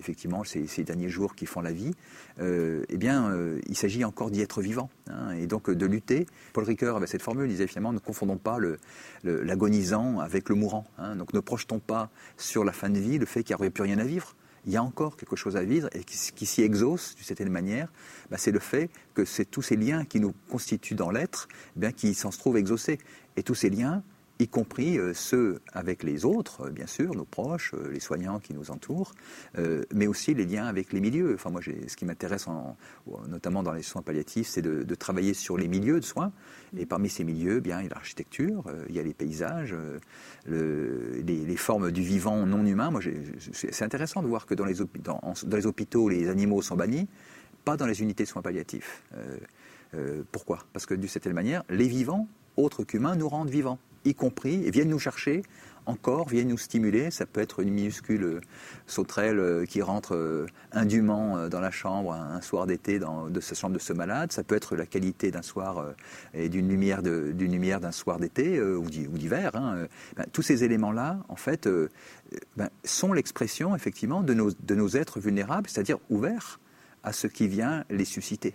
effectivement 0.00 0.42
ces, 0.42 0.66
derniers 0.82 1.08
jours 1.08 1.36
qui 1.36 1.46
font 1.46 1.62
la 1.62 1.72
vie, 1.72 1.92
eh 2.38 2.96
bien, 2.98 3.32
il 3.66 3.76
s'agit 3.76 4.04
encore 4.04 4.30
d'y 4.30 4.42
être 4.42 4.60
vivant, 4.60 4.90
hein, 5.08 5.30
et 5.30 5.46
donc 5.46 5.70
de 5.70 5.86
lutter. 5.86 6.26
Paul 6.52 6.64
Ricoeur 6.64 6.96
avait 6.96 7.06
cette 7.06 7.22
formule, 7.22 7.46
il 7.46 7.52
disait 7.52 7.66
finalement, 7.66 7.92
ne 7.92 7.98
confondons 7.98 8.36
pas 8.36 8.58
l'agonisant 9.24 10.18
avec 10.18 10.48
le 10.48 10.54
mourant. 10.54 10.84
Hein. 10.98 11.16
donc 11.16 11.32
ne 11.32 11.40
projetons 11.40 11.78
pas 11.78 12.10
sur 12.36 12.64
la 12.64 12.72
fin 12.72 12.90
de 12.90 12.98
vie 12.98 13.18
le 13.18 13.26
fait 13.26 13.42
qu'il 13.42 13.54
n'y 13.54 13.60
aurait 13.60 13.70
plus 13.70 13.84
rien 13.84 13.98
à 13.98 14.04
vivre 14.04 14.34
il 14.66 14.72
y 14.72 14.76
a 14.76 14.82
encore 14.82 15.16
quelque 15.16 15.36
chose 15.36 15.56
à 15.56 15.62
vivre 15.62 15.88
et 15.92 16.02
qui, 16.02 16.46
s'y 16.46 16.62
exauce 16.62 17.14
d'une 17.14 17.24
certaine 17.24 17.50
manière, 17.50 17.88
bah, 18.30 18.36
c'est 18.36 18.50
le 18.50 18.58
fait 18.58 18.90
que 19.14 19.24
c'est 19.24 19.44
tous 19.44 19.62
ces 19.62 19.76
liens 19.76 20.04
qui 20.04 20.20
nous 20.20 20.34
constituent 20.50 20.96
dans 20.96 21.10
l'être, 21.10 21.48
eh 21.76 21.80
bien 21.80 21.92
qui 21.92 22.14
s'en 22.14 22.32
se 22.32 22.38
trouvent 22.38 22.56
exaucés. 22.56 22.98
Et 23.36 23.42
tous 23.42 23.54
ces 23.54 23.70
liens, 23.70 24.02
y 24.38 24.48
compris 24.48 24.98
euh, 24.98 25.14
ceux 25.14 25.60
avec 25.72 26.02
les 26.02 26.24
autres, 26.24 26.70
bien 26.70 26.86
sûr, 26.86 27.14
nos 27.14 27.24
proches, 27.24 27.74
les 27.90 28.00
soignants 28.00 28.38
qui 28.38 28.54
nous 28.54 28.70
entourent, 28.70 29.12
mais 29.94 30.06
aussi 30.06 30.34
les 30.34 30.44
liens 30.44 30.66
avec 30.66 30.92
les 30.92 31.00
milieux. 31.00 31.34
Enfin, 31.34 31.50
moi, 31.50 31.60
ce 31.62 31.96
qui 31.96 32.04
m'intéresse, 32.04 32.46
notamment 33.28 33.62
dans 33.62 33.72
les 33.72 33.82
soins 33.82 34.02
palliatifs, 34.02 34.48
c'est 34.48 34.62
de, 34.62 34.94
travailler 34.94 35.34
sur 35.34 35.56
les 35.56 35.68
milieux 35.68 36.00
de 36.00 36.04
soins. 36.04 36.32
Et 36.76 36.86
parmi 36.86 37.08
ces 37.08 37.24
milieux, 37.24 37.60
bien, 37.60 37.80
il 37.80 37.84
y 37.84 37.86
a 37.86 37.94
l'architecture, 37.94 38.64
il 38.88 38.94
y 38.94 38.98
a 38.98 39.02
les 39.02 39.14
paysages, 39.14 39.74
les, 40.46 41.56
formes 41.56 41.90
du 41.90 42.02
vivant 42.02 42.46
non 42.46 42.64
humain. 42.64 42.90
Moi, 42.90 43.00
c'est 43.52 43.84
intéressant 43.84 44.22
de 44.22 44.28
voir 44.28 44.46
que 44.46 44.54
dans 44.54 44.64
les, 44.64 44.80
hôpitaux, 45.66 46.08
les 46.08 46.28
animaux 46.28 46.62
sont 46.62 46.76
bannis, 46.76 47.08
pas 47.64 47.76
dans 47.76 47.86
les 47.86 48.02
unités 48.02 48.24
de 48.24 48.28
soins 48.28 48.42
palliatifs. 48.42 49.02
Euh, 49.94 50.22
pourquoi? 50.32 50.64
Parce 50.72 50.86
que 50.86 50.94
d'une 50.94 51.08
certaine 51.08 51.32
manière, 51.32 51.62
les 51.68 51.88
vivants, 51.88 52.28
autres 52.56 52.84
qu'humains, 52.84 53.16
nous 53.16 53.28
rendent 53.28 53.50
vivants, 53.50 53.78
y 54.06 54.14
compris, 54.14 54.64
et 54.64 54.70
viennent 54.70 54.88
nous 54.88 54.98
chercher 54.98 55.42
encore, 55.84 56.28
viennent 56.28 56.48
nous 56.48 56.58
stimuler. 56.58 57.12
Ça 57.12 57.26
peut 57.26 57.40
être 57.40 57.60
une 57.60 57.70
minuscule 57.70 58.40
sauterelle 58.88 59.38
euh, 59.38 59.66
qui 59.66 59.82
rentre 59.82 60.16
euh, 60.16 60.46
indûment 60.72 61.48
dans 61.48 61.60
la 61.60 61.70
chambre 61.70 62.12
un 62.12 62.40
soir 62.40 62.66
d'été 62.66 62.98
de 62.98 63.40
sa 63.40 63.54
chambre 63.54 63.74
de 63.74 63.78
ce 63.78 63.92
malade. 63.92 64.32
Ça 64.32 64.42
peut 64.42 64.56
être 64.56 64.74
la 64.74 64.86
qualité 64.86 65.30
d'un 65.30 65.42
soir 65.42 65.94
et 66.34 66.48
d'une 66.48 66.68
lumière 66.68 67.02
d'une 67.02 67.52
lumière 67.52 67.80
d'un 67.80 67.92
soir 67.92 68.18
d'été 68.18 68.60
ou 68.60 68.84
d'hiver. 68.90 69.54
Hein. 69.54 69.86
Ben, 70.16 70.26
tous 70.32 70.42
ces 70.42 70.64
éléments-là, 70.64 71.18
en 71.28 71.36
fait, 71.36 71.68
ben, 72.56 72.68
sont 72.84 73.12
l'expression 73.12 73.76
effectivement 73.76 74.22
de 74.22 74.34
nos, 74.34 74.50
de 74.50 74.74
nos 74.74 74.88
êtres 74.88 75.20
vulnérables, 75.20 75.68
c'est-à-dire 75.68 75.98
ouverts 76.10 76.58
à 77.06 77.12
ce 77.12 77.28
qui 77.28 77.46
vient 77.46 77.84
les 77.88 78.04
susciter. 78.04 78.54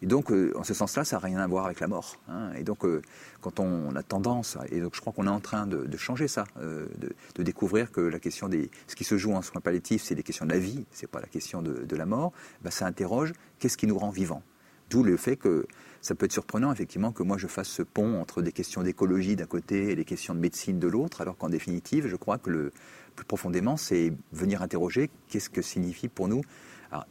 Et 0.00 0.06
donc, 0.06 0.30
euh, 0.30 0.52
en 0.56 0.62
ce 0.62 0.74
sens-là, 0.74 1.04
ça 1.04 1.16
n'a 1.16 1.20
rien 1.20 1.38
à 1.38 1.46
voir 1.46 1.66
avec 1.66 1.80
la 1.80 1.88
mort. 1.88 2.16
Hein. 2.28 2.52
Et 2.56 2.62
donc, 2.62 2.84
euh, 2.84 3.02
quand 3.40 3.58
on, 3.58 3.94
a 3.96 4.02
tendance, 4.02 4.56
et 4.70 4.80
donc 4.80 4.94
je 4.94 5.00
crois 5.00 5.12
qu'on 5.12 5.26
est 5.26 5.30
en 5.30 5.40
train 5.40 5.66
de, 5.66 5.96
changer 5.96 6.28
ça, 6.28 6.44
euh, 6.60 6.86
de, 6.98 7.42
découvrir 7.42 7.90
que 7.90 8.00
la 8.00 8.20
question 8.20 8.48
des, 8.48 8.70
ce 8.86 8.94
qui 8.94 9.04
se 9.04 9.16
joue 9.16 9.32
en 9.32 9.42
soins 9.42 9.60
palliatifs, 9.60 10.02
c'est 10.02 10.14
des 10.14 10.22
questions 10.22 10.46
de 10.46 10.52
la 10.52 10.58
vie, 10.58 10.84
c'est 10.92 11.08
pas 11.08 11.20
la 11.20 11.26
question 11.26 11.62
de, 11.62 11.96
la 11.96 12.06
mort. 12.06 12.32
Bah, 12.62 12.70
ça 12.70 12.86
interroge 12.86 13.32
qu'est-ce 13.58 13.76
qui 13.76 13.86
nous 13.86 13.98
rend 13.98 14.10
vivants? 14.10 14.42
D'où 14.90 15.02
le 15.02 15.16
fait 15.16 15.36
que 15.36 15.66
ça 16.00 16.14
peut 16.14 16.26
être 16.26 16.32
surprenant, 16.32 16.72
effectivement, 16.72 17.10
que 17.10 17.24
moi 17.24 17.36
je 17.36 17.48
fasse 17.48 17.68
ce 17.68 17.82
pont 17.82 18.20
entre 18.20 18.40
des 18.40 18.52
questions 18.52 18.82
d'écologie 18.82 19.34
d'un 19.34 19.46
côté 19.46 19.90
et 19.90 19.96
des 19.96 20.04
questions 20.04 20.34
de 20.34 20.38
médecine 20.38 20.78
de 20.78 20.86
l'autre, 20.86 21.20
alors 21.20 21.36
qu'en 21.36 21.48
définitive, 21.48 22.06
je 22.06 22.16
crois 22.16 22.38
que 22.38 22.50
le 22.50 22.72
plus 23.16 23.26
profondément, 23.26 23.76
c'est 23.76 24.12
venir 24.32 24.62
interroger 24.62 25.10
qu'est-ce 25.28 25.50
que 25.50 25.60
signifie 25.60 26.08
pour 26.08 26.28
nous 26.28 26.42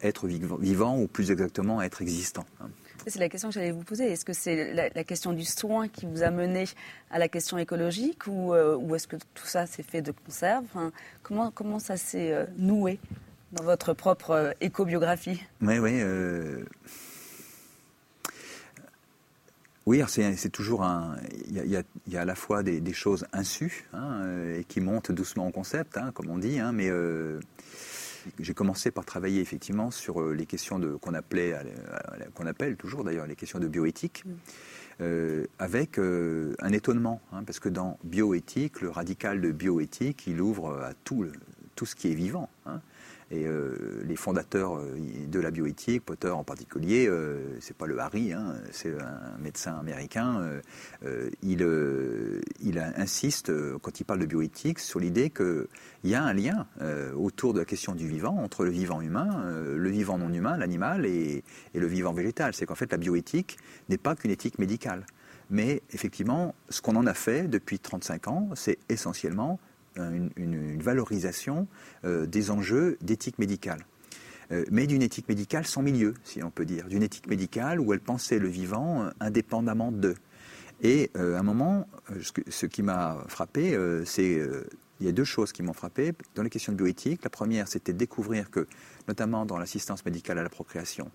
être 0.02 0.28
vivant 0.28 1.00
ou 1.00 1.08
plus 1.08 1.32
exactement 1.32 1.82
être 1.82 2.02
existant. 2.02 2.46
Hein. 2.62 2.70
C'est 3.10 3.20
la 3.20 3.30
question 3.30 3.48
que 3.48 3.56
j'allais 3.56 3.72
vous 3.72 3.84
poser. 3.84 4.12
Est-ce 4.12 4.26
que 4.26 4.34
c'est 4.34 4.74
la, 4.74 5.04
question 5.06 5.32
du 5.32 5.46
soin 5.46 5.88
qui 5.88 6.06
vous 6.06 6.24
a 6.24 6.30
mené 6.30 6.66
à 7.10 7.20
la 7.20 7.30
question 7.30 7.58
écologique 7.58 8.28
ou, 8.28 8.54
euh, 8.54 8.96
est-ce 8.96 9.08
que 9.08 9.16
tout 9.34 9.46
ça 9.46 9.66
s'est 9.66 9.84
fait 9.84 10.02
de 10.02 10.12
conserve? 10.12 10.66
Comment, 11.24 11.50
comment 11.52 11.80
ça 11.80 11.96
s'est 11.96 12.34
euh, 12.34 12.46
noué 12.58 13.00
dans 13.54 13.64
votre 13.64 13.94
propre 13.94 14.32
euh, 14.32 14.52
éco-biographie? 14.60 15.42
Oui, 15.62 15.80
oui. 15.80 16.04
Oui, 19.86 20.04
c'est 20.10 20.52
toujours 20.52 20.84
un. 20.84 21.16
Il 21.50 21.56
y, 22.08 22.18
a, 22.18 22.22
à 22.22 22.26
la 22.26 22.36
fois 22.36 22.62
des, 22.62 22.94
choses 22.94 23.26
insues 23.32 23.88
hein, 23.94 24.22
et 24.58 24.66
qui 24.66 24.82
montent 24.82 25.14
doucement 25.14 25.48
au 25.48 25.52
concept, 25.52 25.96
hein, 25.96 26.12
comme 26.14 26.30
on 26.30 26.38
dit, 26.38 26.60
mais 26.74 26.92
j'ai 28.40 28.54
commencé 28.54 28.92
par 28.92 29.06
travailler 29.06 29.42
effectivement 29.42 29.92
sur 29.92 30.22
euh, 30.22 30.34
les 30.34 30.46
questions 30.46 30.80
de 30.80 30.96
qu'on 30.96 31.14
appelait, 31.14 31.56
qu'on 32.34 32.46
appelle 32.46 32.76
toujours 32.76 33.04
d'ailleurs 33.04 33.28
les 33.28 33.36
questions 33.36 33.60
de 33.60 33.68
bioéthique. 33.68 34.24
Mm. 34.26 34.32
Euh, 35.00 35.46
avec 35.60 36.00
euh, 36.00 36.56
un 36.58 36.72
étonnement, 36.72 37.22
hein, 37.32 37.44
parce 37.44 37.60
que 37.60 37.70
dans 37.70 38.00
bioéthique, 38.04 38.82
le 38.82 38.90
radical 38.90 39.42
de 39.42 39.52
bioéthique, 39.52 40.26
il 40.26 40.42
ouvre 40.42 40.74
à 40.74 40.94
tout, 41.04 41.28
tout 41.76 41.86
ce 41.86 41.96
qui 41.96 42.12
est 42.12 42.16
vivant. 42.16 42.50
Hein. 42.66 42.82
Et 43.30 43.46
euh, 43.46 44.04
les 44.06 44.16
fondateurs 44.16 44.78
euh, 44.78 44.96
de 45.28 45.40
la 45.40 45.52
bioéthique, 45.52 46.06
Potter 46.06 46.30
en 46.30 46.46
particulier, 46.46 47.08
euh, 47.08 47.58
c'est 47.60 47.76
pas 47.76 47.86
le 47.86 48.00
Harry, 48.00 48.32
hein, 48.32 48.56
c'est 48.72 48.94
un 48.98 49.38
médecin 49.40 49.74
américain. 49.74 50.42
il, 51.44 51.68
il 52.62 52.80
insiste 52.80 53.52
quand 53.80 54.00
il 54.00 54.04
parle 54.06 54.20
de 54.20 54.26
bioéthique 54.26 54.80
sur 54.80 55.00
l'idée 55.00 55.30
qu'il 55.30 55.68
y 56.04 56.16
a 56.16 56.24
un 56.24 56.34
lien 56.34 56.68
autour 57.16 57.54
de 57.54 57.60
la 57.60 57.66
question 57.66 57.96
du 57.96 58.08
vivant 58.08 58.38
entre 58.38 58.64
le 58.64 58.72
vivant 58.72 59.02
humain, 59.02 59.44
le 59.76 59.90
vivant 59.90 60.18
non 60.18 60.32
humain, 60.32 60.58
l'animal 60.58 61.06
et, 61.06 61.44
le 61.74 61.88
vivant 61.88 62.14
végétal. 62.14 62.54
C'est 62.54 62.66
qu'en 62.66 62.76
fait 62.76 62.92
la 62.92 62.98
bioéthique 62.98 63.58
n'est 63.90 63.98
pas 63.98 64.16
qu'une 64.16 64.32
éthique 64.32 64.60
médicale. 64.60 65.06
Mais 65.50 65.82
effectivement, 65.92 66.56
ce 66.70 66.82
qu'on 66.82 66.96
en 66.96 67.08
a 67.08 67.14
fait 67.14 67.48
depuis 67.48 67.80
35 67.80 68.28
ans, 68.28 68.50
c'est 68.56 68.78
essentiellement 68.90 69.60
une, 70.00 70.82
valorisation 70.82 71.68
euh, 72.06 72.26
des 72.26 72.52
enjeux 72.52 72.98
d'éthique 73.02 73.40
médicale. 73.40 73.86
Euh, 74.52 74.64
mais 74.72 74.88
d'une 74.88 75.02
éthique 75.02 75.28
médicale 75.28 75.66
sans 75.66 75.82
milieu, 75.82 76.14
si 76.24 76.42
on 76.42 76.52
peut 76.52 76.66
dire. 76.66 76.88
D'une 76.88 77.04
éthique 77.04 77.28
médicale 77.28 77.80
où 77.80 77.94
elle 77.94 78.00
pensait 78.00 78.40
le 78.40 78.48
vivant 78.48 79.04
euh, 79.04 79.10
indépendamment 79.20 79.92
d'eux. 79.92 80.16
Et 80.82 81.10
à 81.16 81.40
un 81.40 81.42
moment, 81.42 81.88
ce, 82.22 82.68
qui 82.68 82.84
m'a 82.84 83.24
frappé, 83.28 83.76
c'est 84.06 84.40
il 85.00 85.06
y 85.08 85.10
a 85.10 85.12
deux 85.12 85.24
choses 85.24 85.52
qui 85.52 85.64
m'ont 85.64 85.74
frappé 85.74 86.14
dans 86.36 86.44
les 86.44 86.52
questions 86.52 86.72
de 86.72 86.78
bioéthique. 86.78 87.24
La 87.24 87.32
première, 87.32 87.68
c'était 87.68 87.94
de 87.94 87.98
découvrir 87.98 88.52
que, 88.52 88.68
notamment 89.08 89.48
dans 89.48 89.58
l'assistance 89.58 90.06
médicale 90.06 90.38
à 90.38 90.44
la 90.44 90.50
procréation, 90.50 91.10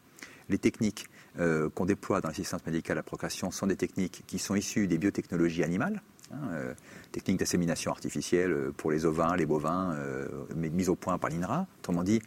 les 0.49 0.59
techniques 0.59 1.07
qu'on 1.37 1.85
déploie 1.85 2.21
dans 2.21 2.27
l'assistance 2.27 2.67
médicale 2.67 2.97
à 2.97 3.03
la 3.03 3.03
procréation 3.05 3.53
sont 3.53 3.69
des 3.69 3.77
techniques 3.77 4.25
qui 4.27 4.41
sont 4.41 4.57
issues 4.57 4.89
des 4.89 4.99
biotechnologies 4.99 5.63
animales, 5.63 6.03
Hein, 6.33 6.49
euh, 6.53 6.75
technique 7.11 7.39
d'assémination 7.39 7.91
artificielle 7.91 8.53
euh, 8.53 8.73
pour 8.75 8.91
les 8.91 9.05
ovins, 9.05 9.37
les 9.37 9.45
bovins, 9.45 9.93
euh, 9.93 10.27
mise 10.55 10.89
au 10.89 10.95
point 10.95 11.19
par 11.19 11.29
l'INRA. 11.29 11.67
Autrement 11.81 12.03
dit, 12.03 12.23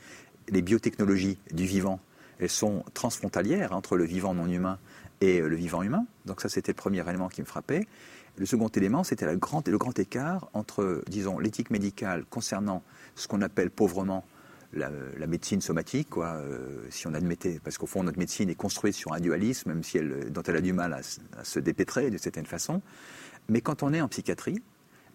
les 0.49 0.61
biotechnologies 0.61 1.39
du 1.51 1.65
vivant, 1.65 1.99
elles 2.39 2.49
sont 2.49 2.83
transfrontalières 2.93 3.71
entre 3.73 3.97
le 3.97 4.03
vivant 4.03 4.35
non 4.35 4.47
humain 4.47 4.77
et 5.21 5.39
le 5.39 5.55
vivant 5.55 5.81
humain. 5.81 6.05
Donc 6.25 6.41
ça, 6.41 6.49
c'était 6.49 6.71
le 6.71 6.75
premier 6.75 7.07
élément 7.07 7.29
qui 7.29 7.41
me 7.41 7.47
frappait. 7.47 7.87
Le 8.37 8.45
second 8.45 8.67
élément, 8.67 9.03
c'était 9.03 9.25
le 9.25 9.37
grand, 9.37 9.97
écart 9.97 10.49
entre, 10.53 11.01
disons, 11.07 11.39
l'éthique 11.39 11.71
médicale 11.71 12.25
concernant 12.29 12.83
ce 13.15 13.27
qu'on 13.27 13.41
appelle 13.41 13.71
pauvrement 13.71 14.25
la, 14.73 14.89
médecine 15.25 15.61
somatique, 15.61 16.09
quoi, 16.09 16.41
si 16.89 17.07
on 17.07 17.13
admettait, 17.13 17.61
parce 17.63 17.77
qu'au 17.77 17.85
fond 17.85 18.03
notre 18.03 18.19
médecine 18.19 18.49
est 18.49 18.55
construite 18.55 18.93
sur 18.93 19.13
un 19.13 19.21
dualisme, 19.21 19.69
même 19.69 19.83
si 19.83 19.97
elle, 19.97 20.29
elle 20.47 20.55
a 20.57 20.61
du 20.61 20.73
mal 20.73 20.91
à, 20.91 20.99
à 21.39 21.43
se 21.45 21.59
dépêtrer 21.59 22.09
d'une 22.09 22.19
certaine 22.19 22.45
façon, 22.45 22.81
mais 23.49 23.61
quand 23.61 23.83
on 23.83 23.93
est 23.93 24.01
en 24.01 24.07
psychiatrie, 24.07 24.61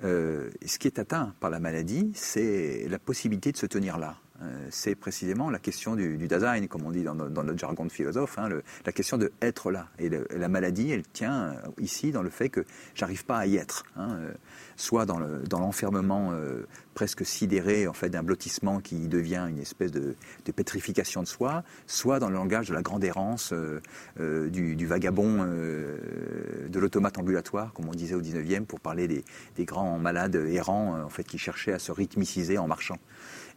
euh, 0.03 0.51
ce 0.65 0.79
qui 0.79 0.87
est 0.87 0.99
atteint 0.99 1.35
par 1.41 1.51
la 1.51 1.61
maladie, 1.61 2.11
c'est 2.15 2.87
la 2.89 2.99
possibilité 2.99 3.53
de 3.53 3.57
se 3.57 3.67
tenir 3.67 3.99
là. 3.99 4.17
Euh, 4.43 4.67
c'est 4.71 4.95
précisément 4.95 5.51
la 5.51 5.59
question 5.59 5.97
du, 5.97 6.17
Dasein, 6.27 6.67
comme 6.67 6.85
on 6.85 6.91
dit 6.91 7.03
dans, 7.03 7.15
notre 7.15 7.59
jargon 7.59 7.85
de 7.85 7.93
philosophe, 7.93 8.39
hein, 8.39 8.49
la 8.87 8.93
question 8.93 9.19
de 9.19 9.33
être 9.43 9.71
là. 9.71 9.89
Et 9.99 10.09
la 10.09 10.49
maladie, 10.49 10.91
elle 10.91 11.03
tient 11.03 11.43
euh, 11.43 11.55
ici 11.79 12.13
dans 12.13 12.23
le 12.23 12.31
fait 12.31 12.49
que 12.49 12.65
j'arrive 12.95 13.25
pas 13.25 13.39
à 13.39 13.47
y 13.47 13.57
être. 13.57 13.85
Hein, 13.97 14.17
euh, 14.21 14.33
soit 14.77 15.05
dans 15.05 15.19
l'enfermement 15.59 16.33
presque 16.95 17.27
sidéré 17.27 17.87
en 17.87 17.93
fait 17.93 18.09
d'un 18.09 18.23
blottissement 18.23 18.81
qui 18.81 19.09
devient 19.09 19.47
une 19.51 19.59
espèce 19.59 19.93
de, 19.93 20.17
pétrification 20.57 21.23
de 21.23 21.27
soi, 21.27 21.65
soit 21.87 22.19
dans 22.19 22.31
le 22.31 22.35
langage 22.35 22.69
de 22.69 22.75
la 22.75 22.81
grande 22.81 23.05
errance 23.05 23.53
du, 24.19 24.87
vagabond, 24.87 25.45
de 25.45 26.79
l'automate 26.79 27.19
ambulatoire, 27.19 27.75
comme 27.75 27.91
on 27.91 27.95
disait 27.95 28.15
au 28.15 28.23
19e, 28.23 28.65
pour 28.65 28.81
parler 28.81 29.07
des, 29.07 29.23
des 29.57 29.67
grands 29.67 29.99
malades 29.99 30.37
errants 30.37 30.99
en 31.05 31.11
fait 31.11 31.25
qui 31.25 31.37
cherchaient 31.37 31.75
à 31.75 31.79
se 31.79 31.93
rythmiciser 31.93 32.57
en 32.57 32.67
marchant. 32.67 32.97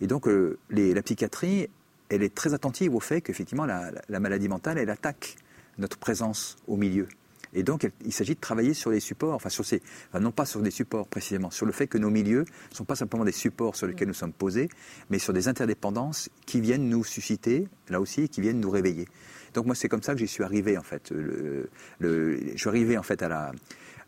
Et 0.01 0.07
donc, 0.07 0.27
euh, 0.27 0.57
la 0.69 1.01
psychiatrie, 1.01 1.69
elle 2.09 2.23
est 2.23 2.33
très 2.33 2.53
attentive 2.53 2.95
au 2.95 2.99
fait 2.99 3.21
qu'effectivement, 3.21 3.65
la, 3.65 4.19
maladie 4.19 4.47
mentale, 4.47 4.77
elle 4.77 4.89
attaque 4.89 5.35
notre 5.77 5.97
présence 5.97 6.57
au 6.67 6.77
milieu. 6.77 7.07
Et 7.55 7.61
donc, 7.61 7.87
il 8.03 8.11
s'agit 8.11 8.33
de 8.33 8.39
travailler 8.39 8.73
sur 8.73 8.89
les 8.89 8.99
supports, 8.99 9.35
enfin, 9.35 9.49
sur 9.49 9.63
ces, 9.63 9.81
non 10.19 10.31
pas 10.31 10.45
sur 10.45 10.61
des 10.61 10.71
supports 10.71 11.07
précisément, 11.07 11.51
sur 11.51 11.67
le 11.67 11.71
fait 11.71 11.85
que 11.85 11.99
nos 11.99 12.09
milieux 12.09 12.45
ne 12.71 12.75
sont 12.75 12.85
pas 12.85 12.95
simplement 12.95 13.25
des 13.25 13.31
supports 13.31 13.75
sur 13.75 13.85
lesquels 13.85 14.07
nous 14.07 14.15
sommes 14.15 14.33
posés, 14.33 14.69
mais 15.11 15.19
sur 15.19 15.33
des 15.33 15.47
interdépendances 15.47 16.29
qui 16.47 16.61
viennent 16.61 16.89
nous 16.89 17.03
susciter, 17.03 17.67
là 17.89 18.01
aussi, 18.01 18.23
et 18.23 18.27
qui 18.27 18.41
viennent 18.41 18.59
nous 18.59 18.71
réveiller. 18.71 19.07
Donc, 19.53 19.67
moi, 19.67 19.75
c'est 19.75 19.87
comme 19.87 20.01
ça 20.01 20.13
que 20.13 20.19
j'y 20.19 20.27
suis 20.27 20.43
arrivé, 20.43 20.79
en 20.79 20.83
fait. 20.83 21.13
je 21.13 22.53
suis 22.55 22.69
arrivé, 22.69 22.97
en 22.97 23.03
fait, 23.03 23.21
à 23.21 23.29
la, 23.29 23.51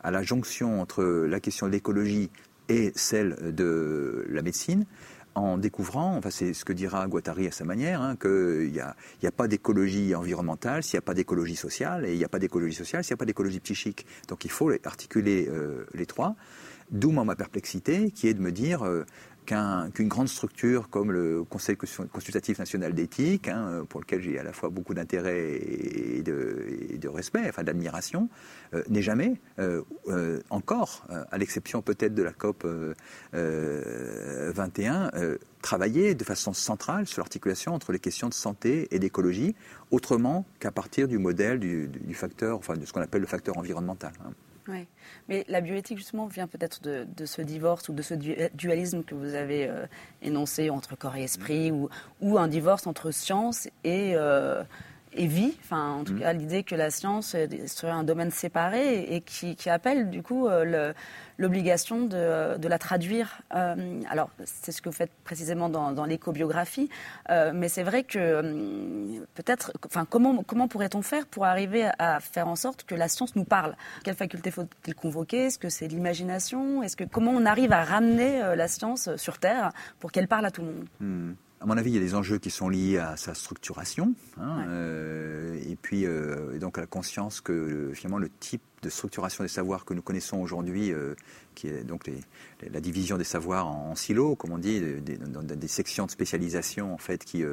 à 0.02 0.10
la 0.10 0.22
jonction 0.22 0.80
entre 0.80 1.04
la 1.04 1.38
question 1.38 1.66
de 1.66 1.72
l'écologie 1.72 2.30
et 2.68 2.92
celle 2.94 3.54
de 3.54 4.26
la 4.28 4.42
médecine 4.42 4.86
en 5.36 5.58
découvrant, 5.58 6.16
enfin 6.16 6.30
c'est 6.30 6.54
ce 6.54 6.64
que 6.64 6.72
dira 6.72 7.06
Guattari 7.06 7.46
à 7.46 7.50
sa 7.50 7.64
manière, 7.64 8.00
hein, 8.00 8.16
qu'il 8.16 8.72
n'y 8.72 8.80
a, 8.80 9.32
pas 9.36 9.48
d'écologie 9.48 10.14
environnementale 10.14 10.82
s'il 10.82 10.96
n'y 10.96 11.00
a 11.00 11.02
pas 11.02 11.14
d'écologie 11.14 11.56
sociale, 11.56 12.06
et 12.06 12.12
il 12.12 12.18
n'y 12.18 12.24
a 12.24 12.28
pas 12.28 12.38
d'écologie 12.38 12.74
sociale 12.74 13.04
s'il 13.04 13.12
n'y 13.12 13.18
a 13.18 13.18
pas 13.18 13.26
d'écologie 13.26 13.60
psychique. 13.60 14.06
Donc 14.28 14.44
il 14.44 14.50
faut 14.50 14.72
articuler 14.84 15.48
euh, 15.50 15.84
les 15.94 16.06
trois. 16.06 16.34
D'où 16.90 17.10
ma 17.10 17.34
perplexité, 17.34 18.12
qui 18.12 18.28
est 18.28 18.34
de 18.34 18.40
me 18.40 18.52
dire 18.52 18.84
qu'une 19.46 20.08
grande 20.08 20.28
structure 20.28 20.88
comme 20.90 21.12
le 21.12 21.44
Conseil 21.44 21.76
consultatif 21.76 22.58
national 22.58 22.92
d'éthique, 22.94 23.48
hein, 23.48 23.84
pour 23.88 24.00
lequel 24.00 24.20
j'ai 24.20 24.38
à 24.38 24.42
la 24.42 24.52
fois 24.52 24.68
beaucoup 24.68 24.94
d'intérêt 24.94 25.56
et 25.56 26.22
de, 26.22 27.08
respect, 27.08 27.44
enfin 27.48 27.62
d'admiration, 27.62 28.28
euh, 28.74 28.82
n'est 28.88 29.02
jamais 29.02 29.40
euh, 29.58 29.82
euh, 30.08 30.40
encore, 30.50 31.06
à 31.30 31.38
l'exception 31.38 31.82
peut-être 31.82 32.14
de 32.14 32.22
la 32.22 32.32
COP 32.32 32.66
21, 33.32 35.10
travaillé 35.62 36.14
de 36.14 36.24
façon 36.24 36.52
centrale 36.52 37.06
sur 37.06 37.20
l'articulation 37.20 37.74
entre 37.74 37.92
les 37.92 37.98
questions 37.98 38.28
de 38.28 38.34
santé 38.34 38.88
et 38.90 38.98
d'écologie, 38.98 39.54
autrement 39.90 40.44
qu'à 40.58 40.70
partir 40.70 41.08
du 41.08 41.18
modèle 41.18 41.58
du, 41.60 42.14
facteur, 42.14 42.58
enfin 42.58 42.74
de 42.74 42.84
ce 42.84 42.92
qu'on 42.92 43.00
appelle 43.00 43.20
le 43.20 43.26
facteur 43.26 43.56
environnemental. 43.58 44.12
Hein. 44.24 44.32
Oui. 44.68 44.86
Mais 45.28 45.44
la 45.48 45.60
bioéthique, 45.60 45.98
justement, 45.98 46.26
vient 46.26 46.46
peut-être 46.46 46.80
de, 46.82 47.26
ce 47.26 47.42
divorce 47.42 47.88
ou 47.88 47.92
de 47.92 48.02
ce 48.02 48.14
dualisme 48.54 49.04
que 49.04 49.14
vous 49.14 49.34
avez 49.34 49.68
euh, 49.68 49.86
énoncé 50.22 50.70
entre 50.70 50.96
corps 50.96 51.16
et 51.16 51.24
esprit, 51.24 51.70
ou, 51.70 51.88
ou 52.20 52.38
un 52.38 52.48
divorce 52.48 52.86
entre 52.86 53.10
science 53.10 53.68
et, 53.84 54.12
euh, 54.14 54.62
et 55.16 55.26
vie. 55.26 55.54
Enfin, 55.64 55.92
en 55.92 56.04
tout 56.04 56.14
mm. 56.14 56.20
cas, 56.20 56.32
l'idée 56.32 56.62
que 56.62 56.74
la 56.74 56.90
science 56.90 57.36
serait 57.66 57.92
un 57.92 58.04
domaine 58.04 58.30
séparé 58.30 59.14
et, 59.14 59.20
qui, 59.20 59.70
appelle, 59.70 60.10
du 60.10 60.22
coup, 60.22 60.46
euh, 60.46 60.92
l'obligation 61.38 62.02
de, 62.02 62.56
de, 62.56 62.68
la 62.68 62.78
traduire. 62.78 63.40
Euh, 63.54 64.00
alors, 64.08 64.30
c'est 64.44 64.72
ce 64.72 64.80
que 64.80 64.88
vous 64.88 64.94
faites 64.94 65.10
précisément 65.24 65.68
dans, 65.68 65.92
dans 65.92 66.04
l'écobiographie, 66.04 66.88
euh, 67.30 67.52
mais 67.54 67.68
c'est 67.68 67.82
vrai 67.82 68.04
que 68.04 69.20
peut-être, 69.34 69.72
enfin, 69.86 70.06
comment, 70.08 70.42
comment 70.42 70.68
pourrait-on 70.68 71.02
faire 71.02 71.26
pour 71.26 71.44
arriver 71.44 71.88
à 71.98 72.20
faire 72.20 72.48
en 72.48 72.56
sorte 72.56 72.84
que 72.84 72.94
la 72.94 73.08
science 73.08 73.34
nous 73.36 73.44
parle? 73.44 73.76
Quelle 74.04 74.16
faculté 74.16 74.50
faut-il 74.50 74.94
convoquer? 74.94 75.46
Est-ce 75.46 75.58
que 75.58 75.68
c'est 75.68 75.88
l'imagination? 75.88 76.82
Est-ce 76.82 76.96
que 76.96 77.04
comment 77.04 77.32
on 77.32 77.46
arrive 77.46 77.72
à 77.72 77.84
ramener 77.84 78.40
la 78.56 78.68
science 78.68 79.14
sur 79.16 79.38
Terre 79.38 79.72
pour 79.98 80.12
qu'elle 80.12 80.28
parle 80.28 80.46
à 80.46 80.50
tout 80.50 80.62
le 80.62 80.68
monde? 80.68 80.86
Mm 81.00 81.45
à 81.60 81.66
mon 81.66 81.76
avis, 81.76 81.90
il 81.90 81.94
y 81.94 81.98
a 81.98 82.00
des 82.00 82.14
enjeux 82.14 82.38
qui 82.38 82.50
sont 82.50 82.68
liés 82.68 82.98
à 82.98 83.16
sa 83.16 83.34
structuration, 83.34 84.14
hein, 84.38 84.66
euh, 84.68 85.58
et 85.66 85.76
puis 85.76 86.04
euh, 86.04 86.58
donc 86.58 86.76
à 86.78 86.82
la 86.82 86.86
conscience 86.86 87.40
que 87.40 87.92
finalement 87.94 88.18
le 88.18 88.28
type 88.28 88.62
de 88.86 88.90
structuration 88.90 89.44
des 89.44 89.48
savoirs 89.48 89.84
que 89.84 89.94
nous 89.94 90.02
connaissons 90.02 90.38
aujourd'hui, 90.38 90.92
euh, 90.92 91.14
qui 91.54 91.68
est 91.68 91.84
donc 91.84 92.10
la 92.70 92.80
division 92.80 93.18
des 93.18 93.24
savoirs 93.24 93.66
en, 93.66 93.94
silos, 93.94 94.36
comme 94.36 94.52
on 94.52 94.58
dit, 94.58 94.80
dans 95.26 95.42
des, 95.42 95.68
sections 95.68 96.06
de 96.06 96.10
spécialisation 96.10 96.94
en 96.94 96.98
fait 96.98 97.24
qui 97.24 97.44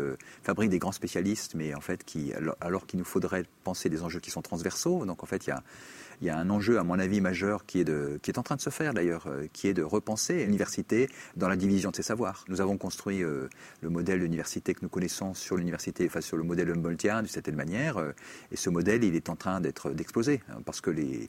fabriquent 0.44 0.72
des 0.72 0.80
grands 0.80 0.92
spécialistes, 0.92 1.56
mais 1.56 1.74
en 1.74 1.80
fait 1.80 2.04
qui 2.04 2.34
alors, 2.60 2.86
qu'il 2.86 3.00
nous 3.00 3.06
faudrait 3.06 3.46
penser 3.64 3.90
des 3.90 4.04
enjeux 4.04 4.20
qui 4.20 4.30
sont 4.30 4.42
transversaux. 4.42 5.06
Donc 5.06 5.24
en 5.24 5.26
fait, 5.26 5.48
il 5.48 6.28
y 6.28 6.30
a 6.30 6.38
un 6.38 6.50
enjeu, 6.50 6.80
à 6.80 6.84
mon 6.84 7.00
avis, 7.00 7.22
majeur 7.22 7.66
qui 7.66 7.80
est, 7.80 7.84
de, 7.84 8.20
qui 8.22 8.32
est 8.32 8.38
en 8.38 8.44
train 8.44 8.56
de 8.56 8.62
se 8.62 8.70
faire 8.70 8.94
d'ailleurs, 8.94 9.28
euh, 9.28 9.48
qui 9.52 9.68
est 9.68 9.74
de 9.74 9.84
repenser 9.84 10.46
l'université 10.46 11.10
dans 11.36 11.48
la 11.48 11.56
division 11.56 11.92
de 11.92 11.96
ses 11.96 12.04
savoirs. 12.04 12.46
Nous 12.48 12.62
avons 12.62 12.78
construit 12.78 13.24
euh, 13.24 13.50
le 13.82 13.90
modèle 13.90 14.20
d'université 14.20 14.74
que 14.74 14.80
nous 14.82 14.90
connaissons 14.90 15.34
sur 15.34 15.58
l'université, 15.58 16.06
enfin 16.06 16.22
sur 16.22 16.38
le 16.38 16.44
modèle 16.44 16.70
Humboldtien 16.72 17.22
d'une 17.22 17.32
certaine 17.32 17.56
manière, 17.56 17.98
euh, 17.98 18.12
et 18.52 18.58
ce 18.58 18.70
modèle, 18.70 19.04
il 19.04 19.16
est 19.16 19.30
en 19.30 19.36
train 19.36 19.62
d'être 19.62 19.92
d'exploser, 19.92 20.42
hein, 20.50 20.62
parce 20.66 20.82
que 20.82 20.90
les, 20.90 21.23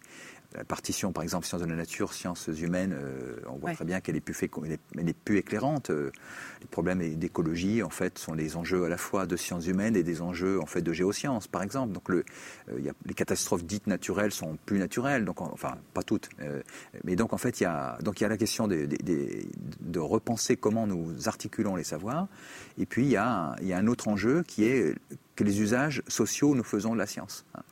la 0.54 0.64
partition, 0.64 1.12
par 1.12 1.24
exemple, 1.24 1.46
sciences 1.46 1.62
de 1.62 1.66
la 1.66 1.74
nature, 1.74 2.12
sciences 2.12 2.46
humaines, 2.46 2.94
euh, 2.96 3.36
on 3.46 3.56
voit 3.56 3.74
très 3.74 3.84
bien 3.84 4.00
qu'elle 4.00 4.14
est 4.14 4.20
plus, 4.20 4.48
plus 5.24 5.38
éclairante. 5.38 5.90
Euh, 5.90 6.12
les 6.60 6.68
problèmes 6.68 7.16
d'écologie, 7.16 7.82
en 7.82 7.90
fait, 7.90 8.18
sont 8.18 8.36
des 8.36 8.56
enjeux 8.56 8.84
à 8.84 8.88
la 8.88 8.96
fois 8.96 9.26
de 9.26 9.36
sciences 9.36 9.66
humaines 9.66 9.96
et 9.96 10.04
des 10.04 10.22
enjeux, 10.22 10.60
en 10.60 10.66
fait, 10.66 10.80
de 10.80 10.92
géosciences, 10.92 11.48
par 11.48 11.64
exemple. 11.64 11.92
Donc, 11.92 12.08
le, 12.08 12.24
euh, 12.70 12.80
y 12.80 12.88
a, 12.88 12.92
les 13.04 13.14
catastrophes 13.14 13.64
dites 13.64 13.88
naturelles 13.88 14.30
sont 14.30 14.56
plus 14.64 14.78
naturelles, 14.78 15.24
donc, 15.24 15.40
enfin, 15.40 15.76
pas 15.92 16.04
toutes. 16.04 16.28
mais 17.02 17.16
donc, 17.16 17.32
en 17.32 17.38
fait, 17.38 17.60
il 17.60 17.64
y 17.64 17.66
a, 17.66 17.98
donc, 18.02 18.20
il 18.20 18.22
y 18.22 18.26
a 18.26 18.28
la 18.28 18.36
question 18.36 18.68
de, 18.68 18.86
de, 18.86 19.98
repenser 19.98 20.56
comment 20.56 20.86
nous 20.86 21.28
articulons 21.28 21.76
les 21.76 21.84
savoirs. 21.84 22.28
Et 22.78 22.86
puis, 22.86 23.04
il 23.04 23.10
y 23.10 23.16
a, 23.16 23.56
il 23.60 23.66
y 23.66 23.72
a 23.72 23.78
un 23.78 23.86
autre 23.88 24.06
enjeu 24.06 24.44
qui 24.46 24.64
est 24.64 24.94
que 25.34 25.42
les 25.42 25.60
usages 25.60 26.02
sociaux 26.06 26.54
nous 26.54 26.62
faisons 26.62 26.92
de 26.92 26.98
la 26.98 27.06
science. 27.06 27.44
Hein. 27.56 27.62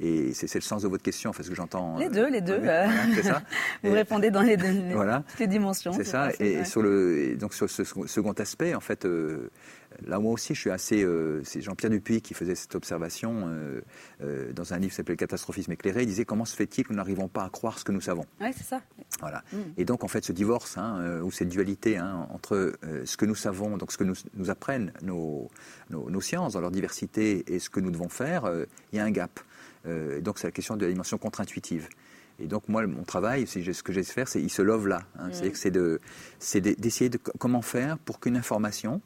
Et 0.00 0.32
c'est 0.34 0.52
le 0.54 0.60
sens 0.60 0.82
de 0.82 0.88
votre 0.88 1.02
question, 1.02 1.32
parce 1.32 1.48
que 1.48 1.54
j'entends. 1.54 1.96
Les 1.98 2.08
deux, 2.08 2.28
les 2.28 2.40
deux. 2.40 2.60
Euh, 2.62 2.86
ça. 3.22 3.42
Vous 3.82 3.92
répondez 3.92 4.30
dans 4.30 4.42
les, 4.42 4.56
deux, 4.56 4.72
voilà. 4.92 5.22
les 5.38 5.46
dimensions. 5.46 5.92
C'est 5.92 6.04
ça. 6.04 6.30
Et, 6.40 6.64
sur 6.64 6.82
le, 6.82 7.36
donc 7.36 7.54
sur 7.54 7.70
ce 7.70 7.84
second 7.84 8.32
aspect, 8.32 8.74
en 8.74 8.80
fait, 8.80 9.04
euh, 9.04 9.50
là 10.06 10.18
moi 10.18 10.32
aussi, 10.32 10.54
je 10.54 10.60
suis 10.60 10.70
assez. 10.70 11.04
Euh, 11.04 11.42
c'est 11.44 11.60
Jean-Pierre 11.60 11.90
Dupuis 11.90 12.22
qui 12.22 12.34
faisait 12.34 12.54
cette 12.54 12.74
observation 12.74 13.48
dans 14.54 14.74
un 14.74 14.78
livre 14.78 14.90
qui 14.90 14.96
s'appelle 14.96 15.16
Catastrophisme 15.16 15.72
éclairé. 15.72 16.02
Il 16.02 16.06
disait 16.06 16.24
comment 16.24 16.44
se 16.44 16.56
fait-il 16.56 16.84
que 16.84 16.92
nous 16.92 16.96
n'arrivons 16.96 17.28
pas 17.28 17.44
à 17.44 17.48
croire 17.48 17.78
ce 17.78 17.84
que 17.84 17.92
nous 17.92 18.00
savons? 18.00 18.24
Oui, 18.40 18.48
c'est 18.56 18.64
ça. 18.64 18.80
Voilà. 19.20 19.44
Mm. 19.52 19.58
Et 19.76 19.84
donc 19.84 20.02
en 20.02 20.08
fait, 20.08 20.24
ce 20.24 20.32
divorce 20.32 20.76
hein, 20.76 21.20
ou 21.22 21.30
cette 21.30 21.48
dualité 21.48 21.98
hein, 21.98 22.26
entre 22.30 22.72
ce 23.04 23.16
que 23.16 23.26
nous 23.26 23.34
savons, 23.34 23.76
donc 23.76 23.92
ce 23.92 23.98
que 23.98 24.04
nous, 24.04 24.14
nous 24.34 24.50
apprennent 24.50 24.92
nos, 25.02 25.50
nos, 25.90 26.10
nos, 26.10 26.20
sciences 26.20 26.54
dans 26.54 26.60
leur 26.60 26.70
diversité 26.70 27.44
et 27.52 27.58
ce 27.58 27.70
que 27.70 27.80
nous 27.80 27.90
devons 27.90 28.08
faire, 28.08 28.50
il 28.92 28.96
y 28.96 28.98
a 28.98 29.04
un 29.04 29.10
gap. 29.10 29.40
Euh, 29.86 30.20
donc 30.20 30.38
c'est 30.38 30.46
la 30.46 30.52
question 30.52 30.76
de 30.76 30.84
la 30.84 30.90
dimension 30.90 31.18
contre-intuitive. 31.18 31.88
Et 32.38 32.46
donc 32.46 32.68
moi, 32.68 32.86
mon 32.86 33.04
travail, 33.04 33.46
ce 33.46 33.82
que 33.82 33.92
j'essaie 33.92 34.10
de 34.10 34.14
faire, 34.14 34.28
c'est 34.28 34.40
il 34.40 34.50
se 34.50 34.62
love 34.62 34.88
là. 34.88 35.02
Hein. 35.18 35.28
Mm. 35.28 35.52
C'est 35.54 35.70
de, 35.70 36.00
d'essayer 36.78 37.10
de, 37.10 37.18
comment 37.38 37.62
faire 37.62 37.98
pour 37.98 38.18
qu'une 38.18 38.36
information, 38.36 39.00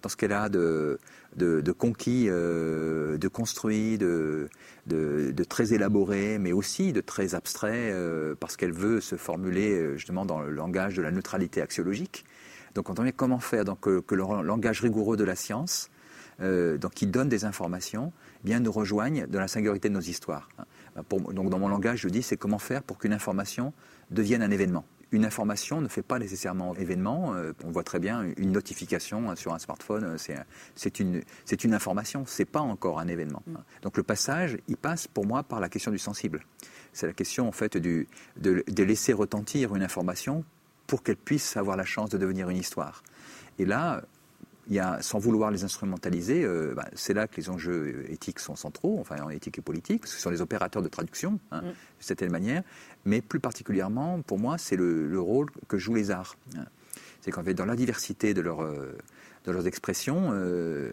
dans 0.00 0.08
ce 0.08 0.16
qu'elle 0.16 0.32
a 0.32 0.48
de, 0.48 0.98
de, 1.36 1.72
conquis, 1.72 2.26
euh, 2.28 3.16
de 3.16 3.28
construit, 3.28 3.98
de, 3.98 4.48
de, 4.86 5.44
très 5.44 5.72
élaboré, 5.72 6.38
mais 6.38 6.52
aussi 6.52 6.92
de 6.92 7.00
très 7.00 7.34
abstrait, 7.34 7.90
euh, 7.92 8.34
parce 8.38 8.56
qu'elle 8.56 8.72
veut 8.72 9.00
se 9.00 9.16
formuler 9.16 9.96
justement 9.96 10.24
dans 10.24 10.40
le 10.40 10.50
langage 10.50 10.96
de 10.96 11.02
la 11.02 11.10
neutralité 11.10 11.60
axiologique. 11.60 12.24
Donc 12.74 12.90
on 12.90 12.94
comment 13.16 13.38
faire 13.38 13.64
donc, 13.64 13.80
que, 13.80 14.14
le 14.14 14.42
langage 14.42 14.80
rigoureux 14.80 15.16
de 15.16 15.24
la 15.24 15.36
science, 15.36 15.90
donc 16.40 16.92
qui 16.94 17.06
donne 17.06 17.28
des 17.28 17.44
informations, 17.44 18.12
bien 18.44 18.60
nous 18.60 18.72
rejoignent 18.72 19.26
dans 19.26 19.40
la 19.40 19.48
singularité 19.48 19.88
de 19.88 19.94
nos 19.94 20.00
histoires. 20.00 20.48
donc 21.10 21.50
dans 21.50 21.58
mon 21.58 21.68
langage, 21.68 22.00
je 22.00 22.08
dis, 22.08 22.22
c'est 22.22 22.36
comment 22.36 22.58
faire 22.58 22.82
pour 22.82 22.98
qu'une 22.98 23.12
information 23.12 23.72
devienne 24.10 24.42
un 24.42 24.50
événement. 24.50 24.84
Une 25.14 25.24
information 25.24 25.80
ne 25.80 25.86
fait 25.86 26.02
pas 26.02 26.18
nécessairement 26.18 26.74
événement. 26.74 27.36
Euh, 27.36 27.52
on 27.64 27.70
voit 27.70 27.84
très 27.84 28.00
bien 28.00 28.24
une 28.36 28.50
notification 28.50 29.30
hein, 29.30 29.36
sur 29.36 29.54
un 29.54 29.60
smartphone, 29.60 30.04
euh, 30.04 30.40
c'est 30.74 30.98
une, 30.98 31.22
une 31.62 31.74
information, 31.74 32.24
c'est 32.26 32.44
pas 32.44 32.60
encore 32.60 32.98
un 32.98 33.06
événement. 33.06 33.42
Mm. 33.46 33.54
Donc 33.82 33.96
le 33.96 34.02
passage, 34.02 34.58
il 34.66 34.76
passe 34.76 35.06
pour 35.06 35.24
moi 35.24 35.44
par 35.44 35.60
la 35.60 35.68
question 35.68 35.92
du 35.92 35.98
sensible. 35.98 36.44
C'est 36.92 37.06
la 37.06 37.12
question 37.12 37.46
en 37.46 37.52
fait 37.52 37.76
du, 37.76 38.08
de, 38.38 38.64
de 38.66 38.82
laisser 38.82 39.12
retentir 39.12 39.76
une 39.76 39.84
information 39.84 40.44
pour 40.88 41.04
qu'elle 41.04 41.16
puisse 41.16 41.56
avoir 41.56 41.76
la 41.76 41.84
chance 41.84 42.10
de 42.10 42.18
devenir 42.18 42.50
une 42.50 42.56
histoire. 42.56 43.04
Et 43.60 43.64
là, 43.64 44.02
il 44.68 44.74
y 44.74 44.78
a, 44.78 45.00
sans 45.02 45.18
vouloir 45.18 45.50
les 45.50 45.64
instrumentaliser, 45.64 46.44
euh, 46.44 46.74
bah, 46.74 46.88
c'est 46.94 47.14
là 47.14 47.26
que 47.26 47.36
les 47.36 47.50
enjeux 47.50 48.04
éthiques 48.08 48.38
sont 48.38 48.56
centraux, 48.56 48.98
enfin 49.00 49.16
en 49.22 49.30
éthique 49.30 49.58
et 49.58 49.62
politique, 49.62 50.00
parce 50.00 50.12
que 50.12 50.16
ce 50.16 50.22
sont 50.22 50.30
les 50.30 50.40
opérateurs 50.40 50.82
de 50.82 50.88
traduction, 50.88 51.38
hein, 51.50 51.60
mm. 51.60 51.68
de 51.68 51.74
certaine 52.00 52.30
manière, 52.30 52.62
mais 53.04 53.20
plus 53.20 53.40
particulièrement, 53.40 54.22
pour 54.22 54.38
moi, 54.38 54.56
c'est 54.58 54.76
le, 54.76 55.20
rôle 55.20 55.50
que 55.68 55.78
jouent 55.78 55.94
les 55.94 56.10
arts. 56.10 56.36
Hein. 56.56 56.64
C'est 57.20 57.30
qu'en 57.30 57.42
fait, 57.42 57.54
dans 57.54 57.66
la 57.66 57.76
diversité 57.76 58.34
de, 58.34 58.40
leur, 58.40 58.62
euh, 58.62 58.96
de 59.44 59.52
leurs 59.52 59.66
expressions, 59.66 60.30
euh, 60.32 60.90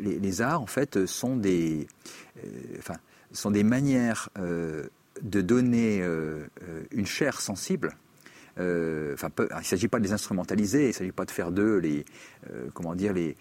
les, 0.00 0.42
arts, 0.42 0.62
en 0.62 0.66
fait, 0.66 1.06
sont 1.06 1.36
des, 1.36 1.86
enfin, 2.78 2.96
sont 3.32 3.50
des 3.50 3.62
manières 3.62 4.30
de 4.36 5.40
donner 5.40 6.02
une 6.90 7.06
chair 7.06 7.40
sensible 7.40 7.96
euh, 8.58 9.16
il 9.50 9.56
ne 9.56 9.62
s'agit 9.62 9.88
pas 9.88 9.98
de 9.98 10.04
les 10.04 10.12
instrumentaliser, 10.12 10.84
il 10.84 10.88
ne 10.88 10.92
s'agit 10.92 11.12
pas 11.12 11.24
de 11.24 11.30
faire 11.30 11.52
d'eux 11.52 11.76
les, 11.76 12.04
euh, 12.50 12.68
comment 12.74 12.94
dire, 12.94 13.12
les, 13.12 13.36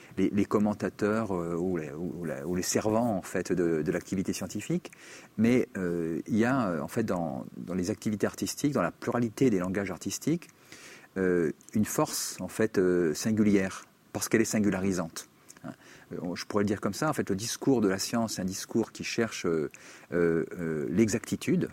commentateurs 0.45 1.31
euh, 1.33 1.55
ou, 1.55 1.77
les, 1.77 2.61
servants 2.61 3.17
en 3.17 3.21
fait 3.21 3.51
de, 3.51 3.91
l'activité 3.91 4.33
scientifique, 4.33 4.91
mais 5.37 5.67
il 5.75 6.37
y 6.37 6.45
a 6.45 6.83
en 6.83 6.87
fait 6.87 7.03
dans, 7.03 7.45
les 7.73 7.89
activités 7.89 8.27
artistiques, 8.27 8.73
dans 8.73 8.81
la 8.81 8.91
pluralité 8.91 9.49
des 9.49 9.59
langages 9.59 9.91
artistiques, 9.91 10.49
une 11.15 11.85
force 11.85 12.37
en 12.41 12.47
fait 12.47 12.79
singulière 13.13 13.85
parce 14.13 14.29
qu'elle 14.29 14.41
est 14.41 14.45
singularisante. 14.45 15.29
Hein. 15.63 15.71
je 16.35 16.45
pourrais 16.45 16.63
le 16.63 16.67
dire 16.67 16.81
comme 16.81 16.93
ça, 16.93 17.09
en 17.09 17.13
fait, 17.13 17.29
le 17.29 17.35
discours 17.35 17.81
de 17.81 17.87
la 17.87 17.97
science 17.97 18.37
est 18.37 18.41
un 18.41 18.45
discours 18.45 18.91
qui 18.91 19.03
cherche 19.03 19.47
l'exactitude, 20.11 21.69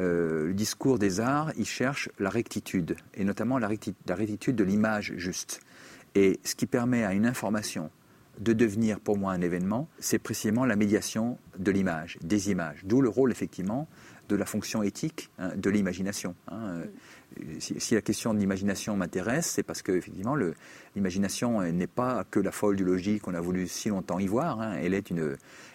euh, 0.00 0.46
le 0.46 0.54
discours 0.54 0.98
des 0.98 1.20
arts, 1.20 1.52
il 1.56 1.66
cherche 1.66 2.08
la 2.18 2.30
rectitude, 2.30 2.96
et 3.14 3.24
notamment 3.24 3.58
la, 3.58 3.68
rectitude 3.68 4.56
de 4.56 4.64
l'image 4.64 5.12
juste. 5.16 5.60
Et 6.14 6.40
ce 6.42 6.54
qui 6.54 6.66
permet 6.66 7.04
à 7.04 7.12
une 7.12 7.26
information 7.26 7.90
de 8.38 8.52
devenir 8.52 8.98
pour 8.98 9.18
moi 9.18 9.32
un 9.32 9.42
événement, 9.42 9.88
c'est 9.98 10.18
précisément 10.18 10.64
la 10.64 10.76
médiation 10.76 11.38
de 11.58 11.70
l'image, 11.70 12.18
des 12.22 12.50
images. 12.50 12.80
D'où 12.84 13.02
le 13.02 13.08
rôle 13.10 13.30
effectivement 13.30 13.86
de 14.30 14.36
la 14.36 14.46
fonction 14.46 14.82
éthique 14.82 15.28
hein, 15.38 15.50
de 15.56 15.68
l'imagination. 15.68 16.34
Hein. 16.48 16.82
Si, 17.58 17.94
la 17.94 18.00
question 18.00 18.32
de 18.32 18.38
l'imagination 18.38 18.96
m'intéresse, 18.96 19.46
c'est 19.46 19.62
parce 19.62 19.82
que 19.82 19.92
effectivement 19.92 20.36
l'imagination 20.96 21.62
n'est 21.62 21.86
pas 21.86 22.24
que 22.28 22.40
la 22.40 22.50
folle 22.50 22.76
du 22.76 22.84
logis 22.84 23.20
qu'on 23.20 23.34
a 23.34 23.40
voulu 23.40 23.68
si 23.68 23.88
longtemps 23.88 24.18
y 24.18 24.26
voir. 24.26 24.60
Hein. 24.60 24.74
Elle 24.82 25.00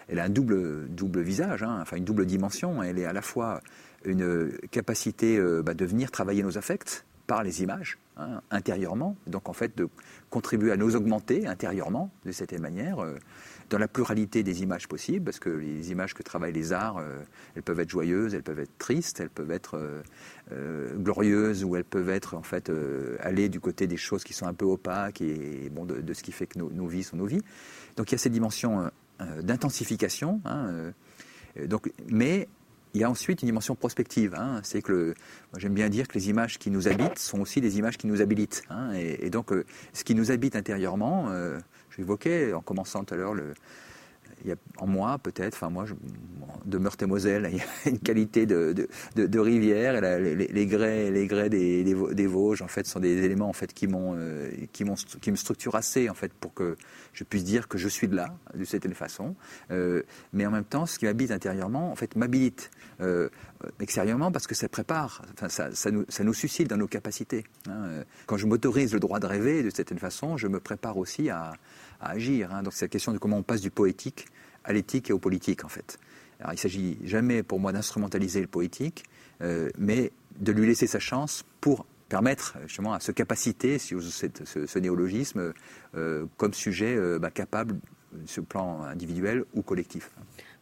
elle 0.08 0.18
a 0.18 0.24
un 0.24 0.28
double 0.28 0.88
double 0.88 1.20
visage, 1.20 1.62
enfin 1.62 1.96
une 1.96 2.04
double 2.04 2.26
dimension. 2.26 2.82
Elle 2.82 2.98
est 2.98 3.06
à 3.06 3.12
la 3.12 3.22
fois 3.22 3.60
une 4.04 4.52
capacité 4.70 5.40
bah, 5.62 5.74
de 5.74 5.84
venir 5.84 6.10
travailler 6.10 6.42
nos 6.42 6.58
affects 6.58 7.04
par 7.26 7.42
les 7.42 7.62
images, 7.62 7.98
hein, 8.16 8.40
intérieurement, 8.50 9.16
donc 9.26 9.48
en 9.48 9.52
fait 9.52 9.76
de 9.76 9.88
contribuer 10.30 10.70
à 10.70 10.76
nous 10.76 10.94
augmenter 10.94 11.46
intérieurement 11.46 12.10
de 12.24 12.30
cette 12.30 12.52
manière 12.52 13.04
dans 13.70 13.78
la 13.78 13.88
pluralité 13.88 14.42
des 14.42 14.62
images 14.62 14.86
possibles, 14.88 15.24
parce 15.24 15.38
que 15.38 15.50
les 15.50 15.90
images 15.90 16.14
que 16.14 16.22
travaillent 16.22 16.52
les 16.52 16.72
arts, 16.72 16.98
euh, 16.98 17.22
elles 17.54 17.62
peuvent 17.62 17.80
être 17.80 17.90
joyeuses, 17.90 18.34
elles 18.34 18.42
peuvent 18.42 18.60
être 18.60 18.78
tristes, 18.78 19.20
elles 19.20 19.30
peuvent 19.30 19.50
être 19.50 19.76
euh, 19.76 20.02
euh, 20.52 20.94
glorieuses, 20.96 21.64
ou 21.64 21.76
elles 21.76 21.84
peuvent 21.84 22.10
être 22.10 22.34
en 22.34 22.42
fait 22.42 22.70
aller 23.20 23.48
du 23.48 23.60
côté 23.60 23.86
des 23.86 23.96
choses 23.96 24.24
qui 24.24 24.32
sont 24.32 24.46
un 24.46 24.54
peu 24.54 24.64
opaques 24.64 25.20
et 25.20 25.70
bon 25.70 25.84
de, 25.84 26.14
ce 26.14 26.22
qui 26.22 26.32
fait 26.32 26.46
que 26.46 26.58
nos, 26.58 26.86
vies 26.86 27.02
sont 27.02 27.16
nos 27.16 27.26
vies. 27.26 27.42
Donc 27.96 28.10
il 28.10 28.14
y 28.14 28.16
a 28.16 28.18
cette 28.18 28.32
dimension 28.32 28.90
d'intensification. 29.42 30.40
Hein, 30.44 30.92
donc, 31.66 31.90
mais 32.08 32.48
il 32.96 33.00
y 33.00 33.04
a 33.04 33.10
ensuite 33.10 33.42
une 33.42 33.46
dimension 33.46 33.74
prospective. 33.74 34.34
Hein. 34.34 34.60
c'est 34.62 34.80
que 34.80 35.14
j'aime 35.58 35.74
bien 35.74 35.90
dire 35.90 36.08
que 36.08 36.14
les 36.14 36.30
images 36.30 36.58
qui 36.58 36.70
nous 36.70 36.88
habitent 36.88 37.18
sont 37.18 37.40
aussi 37.40 37.60
des 37.60 37.78
images 37.78 37.98
qui 37.98 38.06
nous 38.06 38.22
habilitent. 38.22 38.62
Hein. 38.70 38.92
et, 38.94 39.28
donc, 39.28 39.52
ce 39.92 40.02
qui 40.02 40.14
nous 40.14 40.30
habite 40.30 40.56
intérieurement, 40.56 41.30
j'évoquais 41.94 42.54
en 42.54 42.62
commençant 42.62 43.04
tout 43.04 43.12
à 43.12 43.18
l'heure 43.18 43.34
en 44.78 44.86
moi 44.86 45.18
peut-être, 45.18 45.54
enfin 45.54 45.70
moi 45.70 45.84
de 46.64 46.78
Meurthe-et-Moselle, 46.78 47.48
il 47.50 47.58
y 47.58 47.60
a 47.60 47.90
une 47.90 47.98
qualité 47.98 48.46
de, 48.46 49.38
rivière, 49.38 50.00
les, 50.00 50.34
les, 50.34 50.66
grès, 50.66 51.10
les 51.10 51.26
grès 51.26 51.48
des, 51.48 52.26
Vosges 52.26 52.62
en 52.62 52.68
fait 52.68 52.86
sont 52.86 53.00
des 53.00 53.24
éléments 53.24 53.48
en 53.48 53.52
fait 53.52 53.72
euh, 53.84 54.50
qui 54.72 55.30
me 55.30 55.36
structurent 55.36 55.76
assez 55.76 56.08
en 56.10 56.14
fait 56.14 56.32
pour 56.32 56.54
que 56.54 56.76
je 57.12 57.24
puisse 57.24 57.44
dire 57.44 57.68
que 57.68 57.78
je 57.78 57.88
suis 57.88 58.08
de 58.08 58.16
là 58.16 58.34
de 58.54 58.64
cette 58.64 58.92
façon, 58.94 59.34
euh, 59.70 60.02
mais 60.32 60.46
en 60.46 60.50
même 60.50 60.64
temps 60.64 60.86
ce 60.86 60.98
qui 60.98 61.06
m'habite 61.06 61.30
intérieurement 61.30 61.90
en 61.90 61.96
fait 61.96 62.16
m'habilite 62.16 62.70
euh, 63.00 63.28
extérieurement 63.80 64.32
parce 64.32 64.46
que 64.46 64.54
ça 64.54 64.68
prépare, 64.68 65.22
enfin 65.34 65.48
ça, 65.48 65.90
nous, 65.90 66.34
suscite 66.34 66.68
dans 66.68 66.76
nos 66.76 66.88
capacités. 66.88 67.44
Hein. 67.68 68.04
Quand 68.26 68.36
je 68.36 68.46
m'autorise 68.46 68.92
le 68.92 69.00
droit 69.00 69.20
de 69.20 69.26
rêver 69.26 69.62
de 69.62 69.70
cette 69.70 69.96
façon, 69.98 70.36
je 70.36 70.46
me 70.46 70.60
prépare 70.60 70.96
aussi 70.96 71.30
à 71.30 71.52
agir. 72.00 72.54
Hein. 72.54 72.62
Donc 72.62 72.72
c'est 72.72 72.84
la 72.84 72.90
question 72.90 73.12
de 73.12 73.18
comment 73.18 73.38
on 73.38 73.42
passe 73.42 73.60
du 73.60 73.70
poétique 73.70 74.26
à 74.64 74.72
l'éthique 74.72 75.10
et 75.10 75.12
au 75.12 75.18
politique 75.18 75.64
en 75.64 75.68
fait. 75.68 75.98
Alors 76.40 76.52
il 76.52 76.58
s'agit 76.58 76.98
jamais 77.04 77.42
pour 77.42 77.60
moi 77.60 77.72
d'instrumentaliser 77.72 78.40
le 78.40 78.46
poétique, 78.46 79.04
euh, 79.42 79.70
mais 79.78 80.12
de 80.38 80.52
lui 80.52 80.66
laisser 80.66 80.86
sa 80.86 80.98
chance 80.98 81.44
pour 81.60 81.86
permettre 82.08 82.56
justement 82.66 82.92
à 82.92 83.00
ce 83.00 83.10
capacité, 83.10 83.78
si 83.78 83.94
ce, 83.98 84.78
néologisme, 84.78 85.52
euh, 85.94 86.26
comme 86.36 86.54
sujet 86.54 86.94
euh, 86.94 87.18
bah, 87.18 87.30
capable 87.30 87.78
sur 88.26 88.42
le 88.42 88.46
plan 88.46 88.82
individuel 88.82 89.44
ou 89.54 89.62
collectif. 89.62 90.10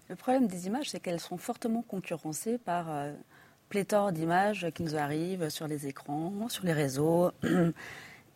Le 0.09 0.16
problème 0.16 0.47
des 0.47 0.66
images, 0.66 0.90
c'est 0.90 1.01
qu'elles 1.01 1.20
sont 1.20 1.38
fortement 1.38 1.83
concurrencées 1.83 2.59
par 2.59 2.87
pléthore 3.68 4.12
d'images 4.12 4.66
qui 4.75 4.83
nous 4.83 4.97
arrivent 4.97 5.49
sur 5.49 5.66
les 5.66 5.87
écrans, 5.87 6.49
sur 6.49 6.64
les 6.64 6.73
réseaux. 6.73 7.31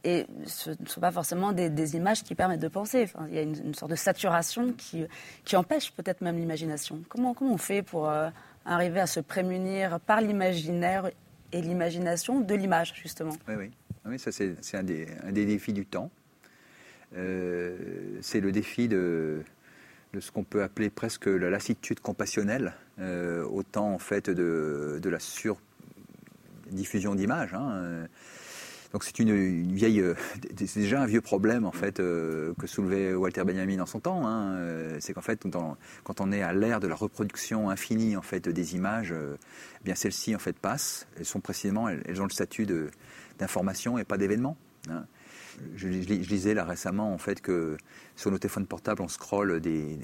et 0.05 0.27
ce 0.47 0.71
ne 0.71 0.87
sont 0.87 1.01
pas 1.01 1.11
forcément 1.11 1.53
des, 1.53 1.97
images 1.97 2.23
qui 2.23 2.35
permettent 2.35 2.61
de 2.61 2.69
penser. 2.69 3.11
Il 3.29 3.35
y 3.35 3.39
a 3.39 3.43
une, 3.43 3.75
sorte 3.75 3.91
de 3.91 3.97
saturation 3.97 4.73
qui, 4.73 5.05
qui 5.45 5.57
empêche 5.57 5.93
peut-être 5.93 6.21
même 6.21 6.37
l'imagination. 6.37 7.03
Comment, 7.09 7.35
comment 7.35 7.55
on 7.55 7.59
fait 7.59 7.83
pour 7.83 8.09
euh, 8.09 8.31
arriver 8.65 9.01
à 9.01 9.07
se 9.07 9.21
prémunir 9.21 9.99
par 10.01 10.21
l'imaginaire 10.21 11.11
et 11.53 11.61
l'imagination 11.61 12.41
de 12.41 12.55
l'image, 12.55 12.95
justement? 12.95 13.37
Oui, 13.49 13.55
oui. 13.59 13.71
oui 14.07 14.19
ça, 14.19 14.31
c'est 14.31 14.55
un 14.75 14.83
des, 14.85 15.07
défis 15.33 15.73
du 15.73 15.85
temps. 15.85 16.11
Euh, 17.17 17.77
c'est 18.21 18.41
le 18.41 18.53
défi 18.53 18.87
de, 18.87 19.43
de 20.13 20.21
ce 20.21 20.31
qu'on 20.31 20.45
peut 20.45 20.63
appeler 20.63 20.91
presque 20.91 21.27
la 21.27 21.51
lassitude 21.51 21.99
compassionnelle, 22.01 22.75
euh, 23.01 23.45
autant 23.45 23.93
en 23.93 23.99
fait 23.99 24.31
de, 24.31 25.01
de 25.03 25.11
la 25.11 25.19
surdiffusion 25.19 27.17
d'images. 27.17 27.55
Hein, 27.55 28.07
donc 28.93 29.05
c'est 29.05 29.19
une, 29.19 29.75
vieille, 29.75 30.01
euh, 30.01 30.15
c'est 30.67 30.81
déjà 30.81 31.03
un 31.03 31.07
vieux 31.07 31.21
problème 31.21 31.67
en 31.67 31.73
fait 31.73 32.01
euh, 32.01 32.55
que 32.59 32.67
soulevait 32.67 33.15
Walter 33.15 33.45
Benjamin 33.45 33.81
en 33.81 33.87
son 33.87 34.01
temps. 34.01 34.27
Hein, 34.27 34.55
euh, 34.55 34.97
c'est 35.01 35.13
qu'en 35.13 35.21
fait, 35.21 35.45
quand 36.05 36.21
on 36.21 36.33
est 36.33 36.43
à 36.43 36.53
l'ère 36.53 36.81
de 36.81 36.87
la 36.87 36.95
reproduction 36.95 37.69
infinie 37.71 38.17
en 38.17 38.23
fait 38.23 38.49
des 38.49 38.75
images, 38.75 39.13
eh 39.13 39.85
bien 39.85 39.95
celles-ci 39.95 40.35
en 40.35 40.39
fait 40.39 40.59
passent. 40.59 41.07
Elles 41.19 41.27
sont 41.27 41.41
précisément, 41.41 41.89
elles, 41.89 42.23
ont 42.23 42.27
le 42.27 42.31
statut 42.31 42.67
d'information 43.39 43.99
et 43.99 44.05
pas 44.05 44.17
d'événement. 44.17 44.57
Hein. 44.89 45.05
Je, 45.75 45.89
lisais 45.89 46.55
là 46.55 46.65
récemment 46.65 47.13
en 47.13 47.19
fait 47.19 47.41
que 47.41 47.77
sur 48.15 48.31
nos 48.31 48.39
téléphones 48.39 48.67
portables, 48.67 49.03
on 49.03 49.09
scrolle 49.09 49.61
des, 49.61 49.99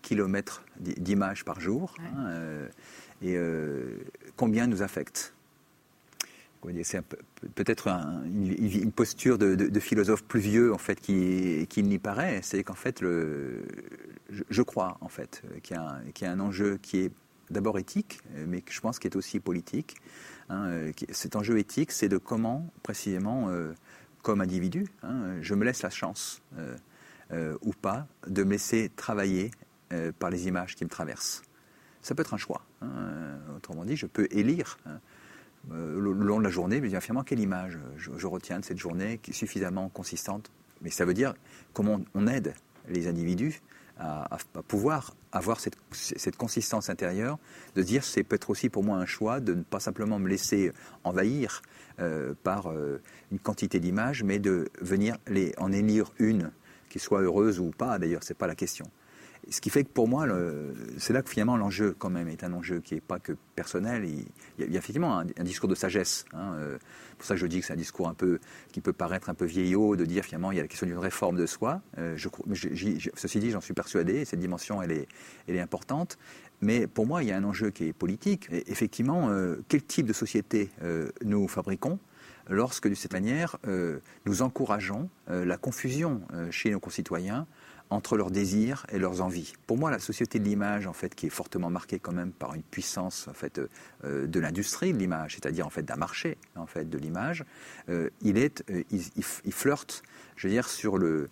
kilomètres 0.00 0.64
d'images 0.78 1.44
par 1.44 1.60
jour. 1.60 1.94
Hein, 2.00 2.30
et 3.20 3.36
combien 4.36 4.66
nous 4.68 4.82
affectent 4.82 5.34
c'est 6.82 7.02
peut-être 7.54 7.88
une, 7.88 8.92
posture 8.92 9.38
de, 9.38 9.80
philosophe 9.80 10.24
plus 10.24 10.40
vieux 10.40 10.72
en 10.72 10.78
fait 10.78 11.00
qu'il 11.00 11.66
qui 11.66 11.82
n'y 11.82 11.98
paraît. 11.98 12.40
C'est 12.42 12.62
qu'en 12.62 12.74
fait, 12.74 13.00
je, 13.00 14.62
crois 14.62 14.98
en 15.00 15.08
fait 15.08 15.42
qu'il 15.62 15.76
y, 15.76 16.24
a 16.24 16.30
un 16.30 16.40
enjeu 16.40 16.78
qui 16.80 16.98
est 16.98 17.12
d'abord 17.50 17.78
éthique, 17.78 18.20
mais 18.46 18.62
que 18.62 18.72
je 18.72 18.80
pense 18.80 18.98
qu'il 18.98 19.10
est 19.10 19.16
aussi 19.16 19.40
politique. 19.40 19.96
Hein, 20.48 20.92
cet 21.10 21.36
enjeu 21.36 21.58
éthique, 21.58 21.92
c'est 21.92 22.08
de 22.08 22.18
comment 22.18 22.70
précisément, 22.82 23.48
euh, 23.48 23.72
comme 24.22 24.40
individu, 24.40 24.86
hein, 25.02 25.36
je 25.40 25.54
me 25.54 25.64
laisse 25.64 25.82
la 25.82 25.90
chance 25.90 26.42
euh, 26.58 26.76
euh, 27.32 27.56
ou 27.62 27.72
pas 27.72 28.06
de 28.26 28.44
me 28.44 28.52
laisser 28.52 28.90
travailler 28.94 29.50
par 30.18 30.30
les 30.30 30.48
images 30.48 30.74
qui 30.74 30.84
me 30.84 30.88
traversent. 30.88 31.42
Ça 32.00 32.14
peut 32.14 32.22
être 32.22 32.32
un 32.32 32.38
choix. 32.38 32.62
Hein, 32.80 33.36
autrement 33.54 33.84
dit, 33.84 33.94
je 33.94 34.06
peux 34.06 34.26
élire 34.30 34.78
euh, 35.70 36.00
le 36.00 36.12
long 36.12 36.38
de 36.38 36.44
la 36.44 36.50
journée, 36.50 36.80
mais 36.80 36.88
finalement, 37.00 37.22
quelle 37.22 37.40
image 37.40 37.78
je, 37.96 38.26
retiens 38.26 38.58
de 38.58 38.64
cette 38.64 38.78
journée 38.78 39.18
qui 39.18 39.30
est 39.30 39.34
suffisamment 39.34 39.88
consistante? 39.88 40.50
Mais 40.80 40.90
ça 40.90 41.04
veut 41.04 41.14
dire 41.14 41.34
comment 41.72 42.00
on 42.14 42.26
aide 42.26 42.54
les 42.88 43.06
individus 43.06 43.62
à, 43.98 44.38
pouvoir 44.66 45.14
avoir 45.30 45.60
cette, 45.60 45.76
consistance 46.36 46.90
intérieure, 46.90 47.38
de 47.76 47.82
dire 47.82 48.02
c'est 48.02 48.24
peut-être 48.24 48.50
aussi 48.50 48.68
pour 48.68 48.82
moi 48.82 48.96
un 48.96 49.06
choix 49.06 49.38
de 49.38 49.54
ne 49.54 49.62
pas 49.62 49.78
simplement 49.78 50.18
me 50.18 50.28
laisser 50.28 50.72
envahir 51.04 51.62
euh, 52.00 52.34
par 52.42 52.70
euh, 52.70 53.00
une 53.30 53.38
quantité 53.38 53.78
d'images, 53.78 54.24
mais 54.24 54.40
de 54.40 54.70
venir 54.80 55.16
en 55.58 55.70
élire 55.70 56.10
une 56.18 56.50
qui 56.88 56.98
soit 56.98 57.20
heureuse 57.20 57.60
ou 57.60 57.70
pas, 57.70 57.98
d'ailleurs, 57.98 58.24
ce 58.24 58.32
n'est 58.32 58.36
pas 58.36 58.48
la 58.48 58.56
question. 58.56 58.90
Ce 59.50 59.60
qui 59.60 59.70
fait 59.70 59.82
que 59.82 59.90
pour 59.90 60.06
moi, 60.06 60.26
c'est 60.98 61.12
là 61.12 61.20
que 61.20 61.28
finalement 61.28 61.56
l'enjeu 61.56 61.96
quand 61.98 62.10
même 62.10 62.28
est 62.28 62.44
un 62.44 62.52
enjeu 62.52 62.80
qui 62.80 62.94
n'est 62.94 63.00
pas 63.00 63.18
que 63.18 63.32
personnel. 63.56 64.04
Il, 64.04 64.24
y, 64.58 64.76
a, 64.76 64.78
effectivement 64.78 65.18
un, 65.18 65.44
discours 65.44 65.68
de 65.68 65.74
sagesse. 65.74 66.24
Hein, 66.32 66.54
euh, 66.58 66.78
pour 67.18 67.26
ça 67.26 67.34
que 67.34 67.40
je 67.40 67.46
dis 67.46 67.60
que 67.60 67.66
c'est 67.66 67.72
un 67.72 67.76
discours 67.76 68.08
un 68.08 68.14
peu 68.14 68.38
qui 68.70 68.80
peut 68.80 68.92
paraître 68.92 69.30
un 69.30 69.34
peu 69.34 69.44
vieillot 69.44 69.96
de 69.96 70.04
dire 70.04 70.24
finalement 70.24 70.52
il 70.52 70.56
y 70.56 70.58
a 70.60 70.62
la 70.62 70.68
question 70.68 70.86
d'une 70.86 70.98
réforme 70.98 71.36
de 71.36 71.46
soi. 71.46 71.82
Euh, 71.98 72.16
ceci 73.16 73.40
dit, 73.40 73.50
j'en 73.50 73.60
suis 73.60 73.74
persuadé. 73.74 74.24
Cette 74.24 74.40
dimension, 74.40 74.80
elle 74.80 75.06
est 75.48 75.60
importante. 75.60 76.18
Mais 76.60 76.86
pour 76.86 77.06
moi, 77.06 77.24
il 77.24 77.28
y 77.28 77.32
a 77.32 77.36
un 77.36 77.44
enjeu 77.44 77.70
qui 77.70 77.88
est 77.88 77.92
politique. 77.92 78.48
effectivement, 78.52 79.30
euh, 79.30 79.56
quel 79.66 79.82
type 79.82 80.06
de 80.06 80.12
société 80.12 80.70
nous 81.24 81.48
fabriquons? 81.48 81.98
Lorsque, 82.48 82.88
de 82.88 82.94
cette 82.94 83.12
manière, 83.12 83.58
nous 84.26 84.42
encourageons 84.42 85.08
la 85.28 85.56
confusion 85.56 86.22
chez 86.50 86.70
nos 86.70 86.80
concitoyens 86.80 87.46
entre 87.92 88.16
leurs 88.16 88.30
désirs 88.30 88.86
et 88.90 88.98
leurs 88.98 89.20
envies. 89.20 89.52
Pour 89.66 89.76
moi, 89.76 89.90
la 89.90 89.98
société 89.98 90.38
de 90.38 90.44
l'image, 90.44 90.86
en 90.86 90.92
fait, 90.92 91.14
qui 91.14 91.26
est 91.26 91.30
fortement 91.30 91.70
marquée 91.70 91.98
quand 91.98 92.12
même 92.12 92.32
par 92.32 92.54
une 92.54 92.62
puissance 92.62 93.28
en 93.28 93.34
fait 93.34 93.60
euh, 94.04 94.26
de 94.26 94.40
l'industrie 94.40 94.92
de 94.92 94.98
l'image, 94.98 95.34
c'est-à-dire 95.34 95.66
en 95.66 95.70
fait 95.70 95.82
d'un 95.82 95.96
marché 95.96 96.38
en 96.56 96.66
fait 96.66 96.88
de 96.88 96.98
l'image, 96.98 97.44
euh, 97.88 98.08
il 98.22 98.38
euh, 98.38 98.82
il, 98.90 99.52
flirte, 99.52 100.02
je 100.36 100.48
veux 100.48 100.52
dire, 100.52 100.68
sur 100.68 100.98
le 100.98 101.28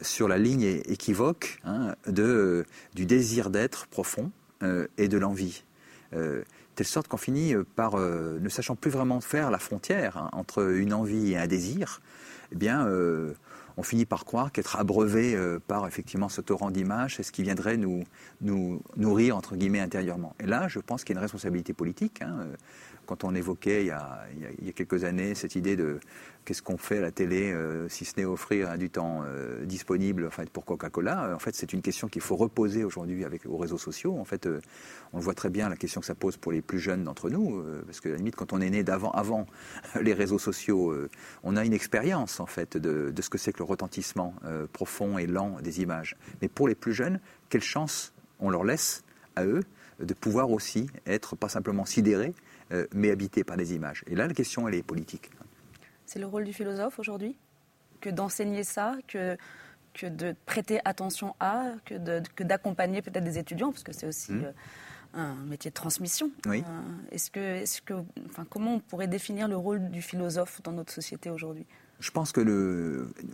sur 0.00 0.28
la 0.28 0.38
ligne 0.38 0.82
équivoque 0.86 1.58
hein, 1.64 1.94
de 2.06 2.66
du 2.94 3.06
désir 3.06 3.48
d'être 3.50 3.86
profond 3.86 4.30
et 4.96 5.08
de 5.08 5.18
l'envie. 5.18 5.62
Telle 6.74 6.86
sorte 6.86 7.08
qu'on 7.08 7.16
finit 7.16 7.54
par, 7.76 7.96
ne 7.96 8.48
sachant 8.48 8.76
plus 8.76 8.90
vraiment 8.90 9.20
faire 9.20 9.50
la 9.50 9.58
frontière 9.58 10.16
hein, 10.16 10.30
entre 10.32 10.74
une 10.76 10.92
envie 10.92 11.32
et 11.32 11.38
un 11.38 11.46
désir, 11.46 12.00
eh 12.52 12.56
bien, 12.56 12.86
on 13.76 13.82
finit 13.82 14.06
par 14.06 14.24
croire 14.24 14.52
qu'être 14.52 14.76
abreuvé 14.76 15.34
euh, 15.34 15.58
par 15.66 15.86
effectivement 15.86 16.28
ce 16.28 16.40
torrent 16.40 16.70
d'images, 16.70 17.16
c'est 17.16 17.22
ce 17.22 17.32
qui 17.32 17.42
viendrait 17.42 17.76
nous, 17.76 18.04
nourrir 18.96 19.36
entre 19.36 19.56
guillemets 19.56 19.80
intérieurement. 19.80 20.34
Et 20.40 20.46
là, 20.46 20.68
je 20.68 20.78
pense 20.78 21.04
qu'il 21.04 21.14
y 21.14 21.18
a 21.18 21.20
une 21.20 21.24
responsabilité 21.24 21.72
politique. 21.72 22.22
Hein, 22.22 22.36
euh, 22.40 22.56
quand 23.06 23.24
on 23.24 23.34
évoquait 23.34 23.82
il 23.82 23.88
y, 23.88 23.90
a, 23.90 24.72
quelques 24.74 25.04
années 25.04 25.34
cette 25.34 25.56
idée 25.56 25.76
de 25.76 26.00
qu'est-ce 26.44 26.62
qu'on 26.62 26.76
fait 26.76 26.98
à 26.98 27.00
la 27.00 27.10
télé 27.10 27.52
euh, 27.52 27.88
si 27.88 28.04
ce 28.04 28.14
n'est 28.16 28.24
offrir 28.24 28.70
hein, 28.70 28.76
du 28.76 28.90
temps 28.90 29.22
euh, 29.24 29.64
disponible 29.64 30.26
en 30.26 30.30
fait, 30.30 30.50
pour 30.50 30.64
Coca-Cola. 30.64 31.24
Euh, 31.24 31.34
en 31.34 31.38
fait, 31.38 31.54
c'est 31.54 31.72
une 31.72 31.82
question 31.82 32.08
qu'il 32.08 32.22
faut 32.22 32.36
reposer 32.36 32.84
aujourd'hui 32.84 33.24
avec 33.24 33.46
aux 33.46 33.56
réseaux 33.56 33.78
sociaux. 33.78 34.16
En 34.18 34.24
fait, 34.24 34.48
on 35.12 35.18
voit 35.18 35.34
très 35.34 35.50
bien 35.50 35.68
la 35.68 35.76
question 35.76 36.00
que 36.00 36.06
ça 36.06 36.14
pose 36.14 36.36
pour 36.36 36.52
les 36.52 36.62
plus 36.62 36.78
jeunes 36.78 37.04
d'entre 37.04 37.30
nous, 37.30 37.64
parce 37.86 38.00
que 38.00 38.08
à 38.08 38.12
la 38.12 38.18
limite, 38.18 38.36
quand 38.36 38.52
on 38.52 38.60
est 38.60 38.70
né 38.70 38.82
d'avant, 38.82 39.10
avant 39.12 39.46
les 40.00 40.14
réseaux 40.14 40.38
sociaux, 40.38 40.94
on 41.42 41.56
a 41.56 41.64
une 41.64 41.72
expérience 41.72 42.40
en 42.40 42.46
fait 42.46 42.76
de, 42.76 43.10
de 43.10 43.22
ce 43.22 43.30
que 43.30 43.38
c'est 43.38 43.52
que 43.52 43.58
le 43.58 43.64
retentissement 43.64 44.34
profond 44.72 45.18
et 45.18 45.26
lent 45.26 45.58
des 45.62 45.80
images. 45.80 46.16
Mais 46.42 46.48
pour 46.48 46.68
les 46.68 46.74
plus 46.74 46.92
jeunes, 46.92 47.20
quelle 47.48 47.62
chance 47.62 48.12
on 48.40 48.50
leur 48.50 48.64
laisse 48.64 49.04
à 49.36 49.44
eux 49.44 49.62
de 50.00 50.14
pouvoir 50.14 50.50
aussi 50.50 50.88
être 51.06 51.36
pas 51.36 51.48
simplement 51.48 51.84
sidéré, 51.84 52.34
mais 52.92 53.10
habité 53.10 53.44
par 53.44 53.56
des 53.56 53.74
images? 53.74 54.04
Et 54.06 54.14
là, 54.14 54.26
la 54.26 54.34
question, 54.34 54.68
elle 54.68 54.74
est 54.74 54.82
politique. 54.82 55.30
C'est 56.06 56.18
le 56.18 56.26
rôle 56.26 56.44
du 56.44 56.52
philosophe 56.52 56.98
aujourd'hui 56.98 57.36
que 58.00 58.10
d'enseigner 58.10 58.64
ça, 58.64 58.96
que, 59.08 59.36
que 59.94 60.06
de 60.06 60.34
prêter 60.46 60.80
attention 60.84 61.34
à, 61.40 61.72
que 61.84 62.42
d'accompagner 62.42 63.00
peut-être 63.02 63.24
des 63.24 63.38
étudiants, 63.38 63.70
parce 63.70 63.82
que 63.82 63.92
c'est 63.92 64.06
aussi 64.06 64.32
mmh. 64.32 64.52
un 65.14 65.34
métier 65.46 65.70
de 65.70 65.74
transmission. 65.74 66.30
Oui. 66.46 66.62
est-ce 67.10 67.30
que, 67.30 67.40
est 67.40 67.80
que, 67.80 67.94
enfin, 68.26 68.46
comment 68.48 68.74
on 68.74 68.80
pourrait 68.80 69.08
définir 69.08 69.48
le 69.48 69.56
rôle 69.56 69.90
du 69.90 70.02
philosophe 70.02 70.60
dans 70.62 70.72
notre 70.72 70.92
société 70.92 71.30
aujourd'hui? 71.30 71.66
Je 72.00 72.10
pense 72.10 72.32
que 72.32 72.40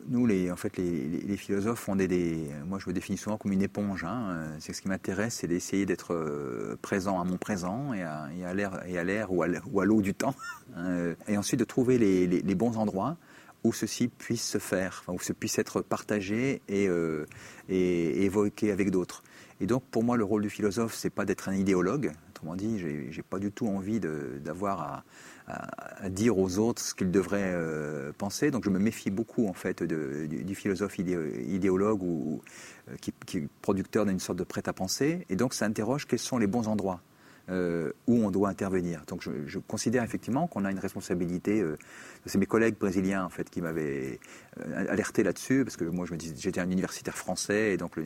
nous, 0.09 0.27
les, 0.27 0.51
en 0.51 0.57
fait, 0.57 0.77
les, 0.77 1.37
philosophes, 1.37 1.89
on 1.89 1.99
est 1.99 2.07
des, 2.07 2.49
moi 2.67 2.79
je 2.79 2.89
me 2.89 2.93
définis 2.93 3.19
souvent 3.19 3.37
comme 3.37 3.53
une 3.53 3.63
éponge. 3.63 4.05
Hein. 4.05 4.49
C'est 4.61 4.73
ce 4.73 4.83
qui 4.83 4.89
m'intéresse, 4.89 5.37
c'est 5.37 5.47
d'essayer 5.47 5.87
d'être 5.87 6.15
euh, 6.15 6.77
présent 6.81 7.21
à 7.21 7.25
mon 7.25 7.37
présent 7.37 7.93
et 7.95 8.03
à, 8.03 8.55
l'air 8.55 9.33
ou 9.33 9.43
à 9.43 9.85
l'eau 9.85 10.03
du 10.03 10.15
temps, 10.15 10.35
hein. 10.77 11.15
et 11.29 11.37
ensuite 11.37 11.59
de 11.59 11.65
trouver 11.65 11.99
les, 11.99 12.55
bons 12.55 12.77
endroits 12.77 13.17
où 13.65 13.73
ceci 13.73 14.09
puisse 14.09 14.47
se 14.47 14.59
faire, 14.59 15.05
où 15.09 15.19
ce 15.21 15.33
puisse 15.33 15.59
être 15.59 15.83
partagé 15.83 16.63
et, 16.69 16.89
euh, 16.89 17.27
et 17.69 18.25
évoqué 18.25 18.73
avec 18.73 18.91
d'autres. 18.91 19.23
Et 19.61 19.67
donc, 19.67 19.83
pour 19.91 20.03
moi, 20.03 20.17
le 20.17 20.25
rôle 20.25 20.43
du 20.43 20.51
philosophe, 20.51 20.95
c'est 20.95 21.11
pas 21.11 21.27
d'être 21.27 21.49
un 21.49 21.55
idéologue. 21.55 22.13
Autrement 22.31 22.57
dit, 22.57 22.79
j'ai 22.79 23.23
pas 23.23 23.39
du 23.39 23.53
tout 23.53 23.67
envie 23.67 24.01
d'avoir 24.01 24.81
à, 24.81 25.05
à, 25.51 26.09
dire 26.09 26.39
aux 26.39 26.59
autres 26.59 26.83
ce 26.83 26.95
qu'ils 26.95 27.11
devraient 27.11 27.53
euh, 27.55 28.13
penser. 28.17 28.51
Donc 28.51 28.65
je 28.65 28.71
me 28.71 28.79
méfie 28.79 29.11
beaucoup 29.11 29.49
en 29.49 29.53
fait 29.53 29.83
du, 29.83 30.55
philosophe 30.55 30.99
idéologue 30.99 32.03
ou, 32.03 32.43
euh, 32.89 32.97
qui, 33.01 33.39
est 33.39 33.49
producteur 33.63 34.07
d'une 34.07 34.21
sorte 34.21 34.39
de 34.39 34.45
prêt-à-penser. 34.45 35.27
Et 35.29 35.37
donc 35.37 35.55
ça 35.55 35.67
interroge 35.67 36.07
quels 36.07 36.19
sont 36.19 36.39
les 36.39 36.47
bons 36.47 36.69
endroits. 36.69 37.01
Euh, 37.49 37.91
où 38.07 38.25
on 38.25 38.31
doit 38.31 38.49
intervenir. 38.49 39.03
Donc 39.09 39.23
je, 39.25 39.59
considère 39.59 40.05
effectivement 40.05 40.47
qu'on 40.47 40.65
a 40.65 40.71
une 40.71 40.79
responsabilité. 40.79 41.65
c'est 42.25 42.39
mes 42.39 42.47
collègues 42.47 42.77
brésiliens 42.79 43.25
en 43.25 43.29
fait 43.29 43.51
qui 43.51 43.61
m'avaient 43.61 44.21
alerté 44.89 45.25
là-dessus 45.25 45.65
parce 45.65 45.77
que 45.77 45.85
moi 45.85 46.07
je 46.07 46.13
me 46.13 46.17
dis 46.17 46.33
j'étais 46.37 46.61
un 46.61 46.71
universitaire 46.71 47.17
français 47.17 47.73
et 47.73 47.77
donc, 47.77 47.99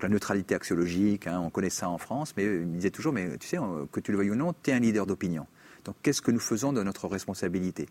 la 0.00 0.08
neutralité 0.08 0.54
axiologique, 0.54 1.26
hein, 1.26 1.40
on 1.42 1.50
connaît 1.50 1.70
ça 1.70 1.88
en 1.88 1.98
France, 1.98 2.34
mais 2.36 2.44
ils 2.44 2.70
disaient 2.70 2.90
toujours 2.90 3.12
mais 3.12 3.36
tu 3.38 3.48
sais 3.48 3.58
que 3.90 3.98
tu 3.98 4.12
le 4.12 4.18
veuilles 4.18 4.30
ou 4.30 4.36
non, 4.36 4.54
tu 4.62 4.70
es 4.70 4.74
un 4.74 4.78
leader 4.78 5.04
d'opinion. 5.04 5.48
Donc 5.86 5.96
qu'est-ce 6.02 6.20
que 6.20 6.30
nous 6.30 6.40
faisons 6.40 6.72
de 6.72 6.82
notre 6.82 7.08
responsabilité? 7.08 7.88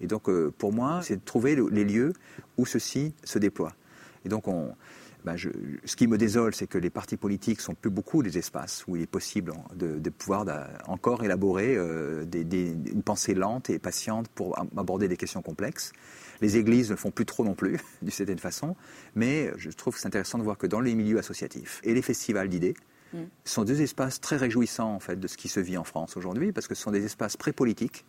Et 0.00 0.06
donc 0.06 0.28
euh, 0.28 0.52
pour 0.56 0.72
moi, 0.72 1.00
c'est 1.02 1.16
de 1.16 1.24
trouver 1.24 1.56
les 1.70 1.84
lieux 1.84 2.12
où 2.56 2.66
ceci 2.66 3.14
se 3.24 3.38
déploie. 3.38 3.72
Et 4.24 4.28
donc 4.28 4.48
on, 4.48 4.74
ben, 5.24 5.36
ce 5.36 5.96
qui 5.96 6.06
me 6.06 6.16
désole, 6.16 6.54
c'est 6.54 6.66
que 6.66 6.78
les 6.78 6.90
partis 6.90 7.16
politiques 7.16 7.60
sont 7.60 7.74
plus 7.74 7.90
beaucoup 7.90 8.22
des 8.22 8.38
espaces 8.38 8.84
où 8.86 8.96
il 8.96 9.02
est 9.02 9.06
possible 9.06 9.52
de, 9.74 10.10
pouvoir 10.10 10.46
encore 10.86 11.24
élaborer 11.24 11.74
euh, 11.76 12.24
une 12.32 13.02
pensée 13.02 13.34
lente 13.34 13.70
et 13.70 13.78
patiente 13.78 14.28
pour 14.28 14.58
aborder 14.76 15.08
des 15.08 15.16
questions 15.16 15.42
complexes. 15.42 15.92
Les 16.40 16.56
églises 16.56 16.90
ne 16.90 16.96
font 16.96 17.10
plus 17.10 17.26
trop 17.26 17.44
non 17.44 17.54
plus, 17.54 17.78
d'une 18.02 18.10
certaine 18.10 18.38
façon, 18.38 18.76
mais 19.14 19.50
je 19.56 19.70
trouve 19.70 19.94
que 19.94 20.00
c'est 20.00 20.06
intéressant 20.06 20.38
de 20.38 20.44
voir 20.44 20.56
que 20.56 20.66
dans 20.66 20.80
les 20.80 20.94
milieux 20.94 21.18
associatifs 21.18 21.80
et 21.82 21.94
les 21.94 22.02
festivals 22.02 22.48
d'idées, 22.48 22.74
ce 23.12 23.54
sont 23.54 23.64
deux 23.64 23.80
espaces 23.80 24.20
très 24.20 24.36
réjouissants 24.36 24.94
en 24.94 25.00
fait 25.00 25.18
de 25.18 25.26
ce 25.26 25.36
qui 25.36 25.48
se 25.48 25.60
vit 25.60 25.78
en 25.78 25.84
France 25.84 26.16
aujourd'hui, 26.16 26.52
parce 26.52 26.68
que 26.68 26.74
ce 26.74 26.82
sont 26.82 26.90
des 26.90 27.04
espaces 27.04 27.36
pré-politiques 27.36 28.04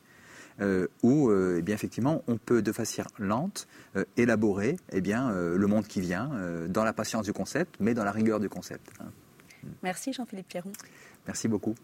euh, 0.61 0.87
où, 1.03 1.29
euh, 1.29 1.57
eh 1.59 1.61
bien, 1.61 1.73
effectivement, 1.73 2.23
on 2.27 2.37
peut 2.37 2.61
de 2.61 2.71
façon 2.71 3.03
lente 3.17 3.67
euh, 3.95 4.03
élaborer 4.17 4.75
eh 4.91 5.01
bien, 5.01 5.31
le 5.31 5.67
monde 5.67 5.87
qui 5.87 6.01
vient, 6.01 6.31
dans 6.67 6.83
la 6.83 6.93
patience 6.93 7.25
du 7.25 7.33
concept, 7.33 7.75
mais 7.79 7.93
dans 7.93 8.03
la 8.03 8.11
rigueur 8.11 8.39
du 8.39 8.49
concept. 8.49 8.91
Hein. 8.99 9.11
Merci 9.83 10.13
Jean-Philippe 10.13 10.47
Pierron. 10.47 10.71
Merci 11.27 11.47
beaucoup. 11.47 11.75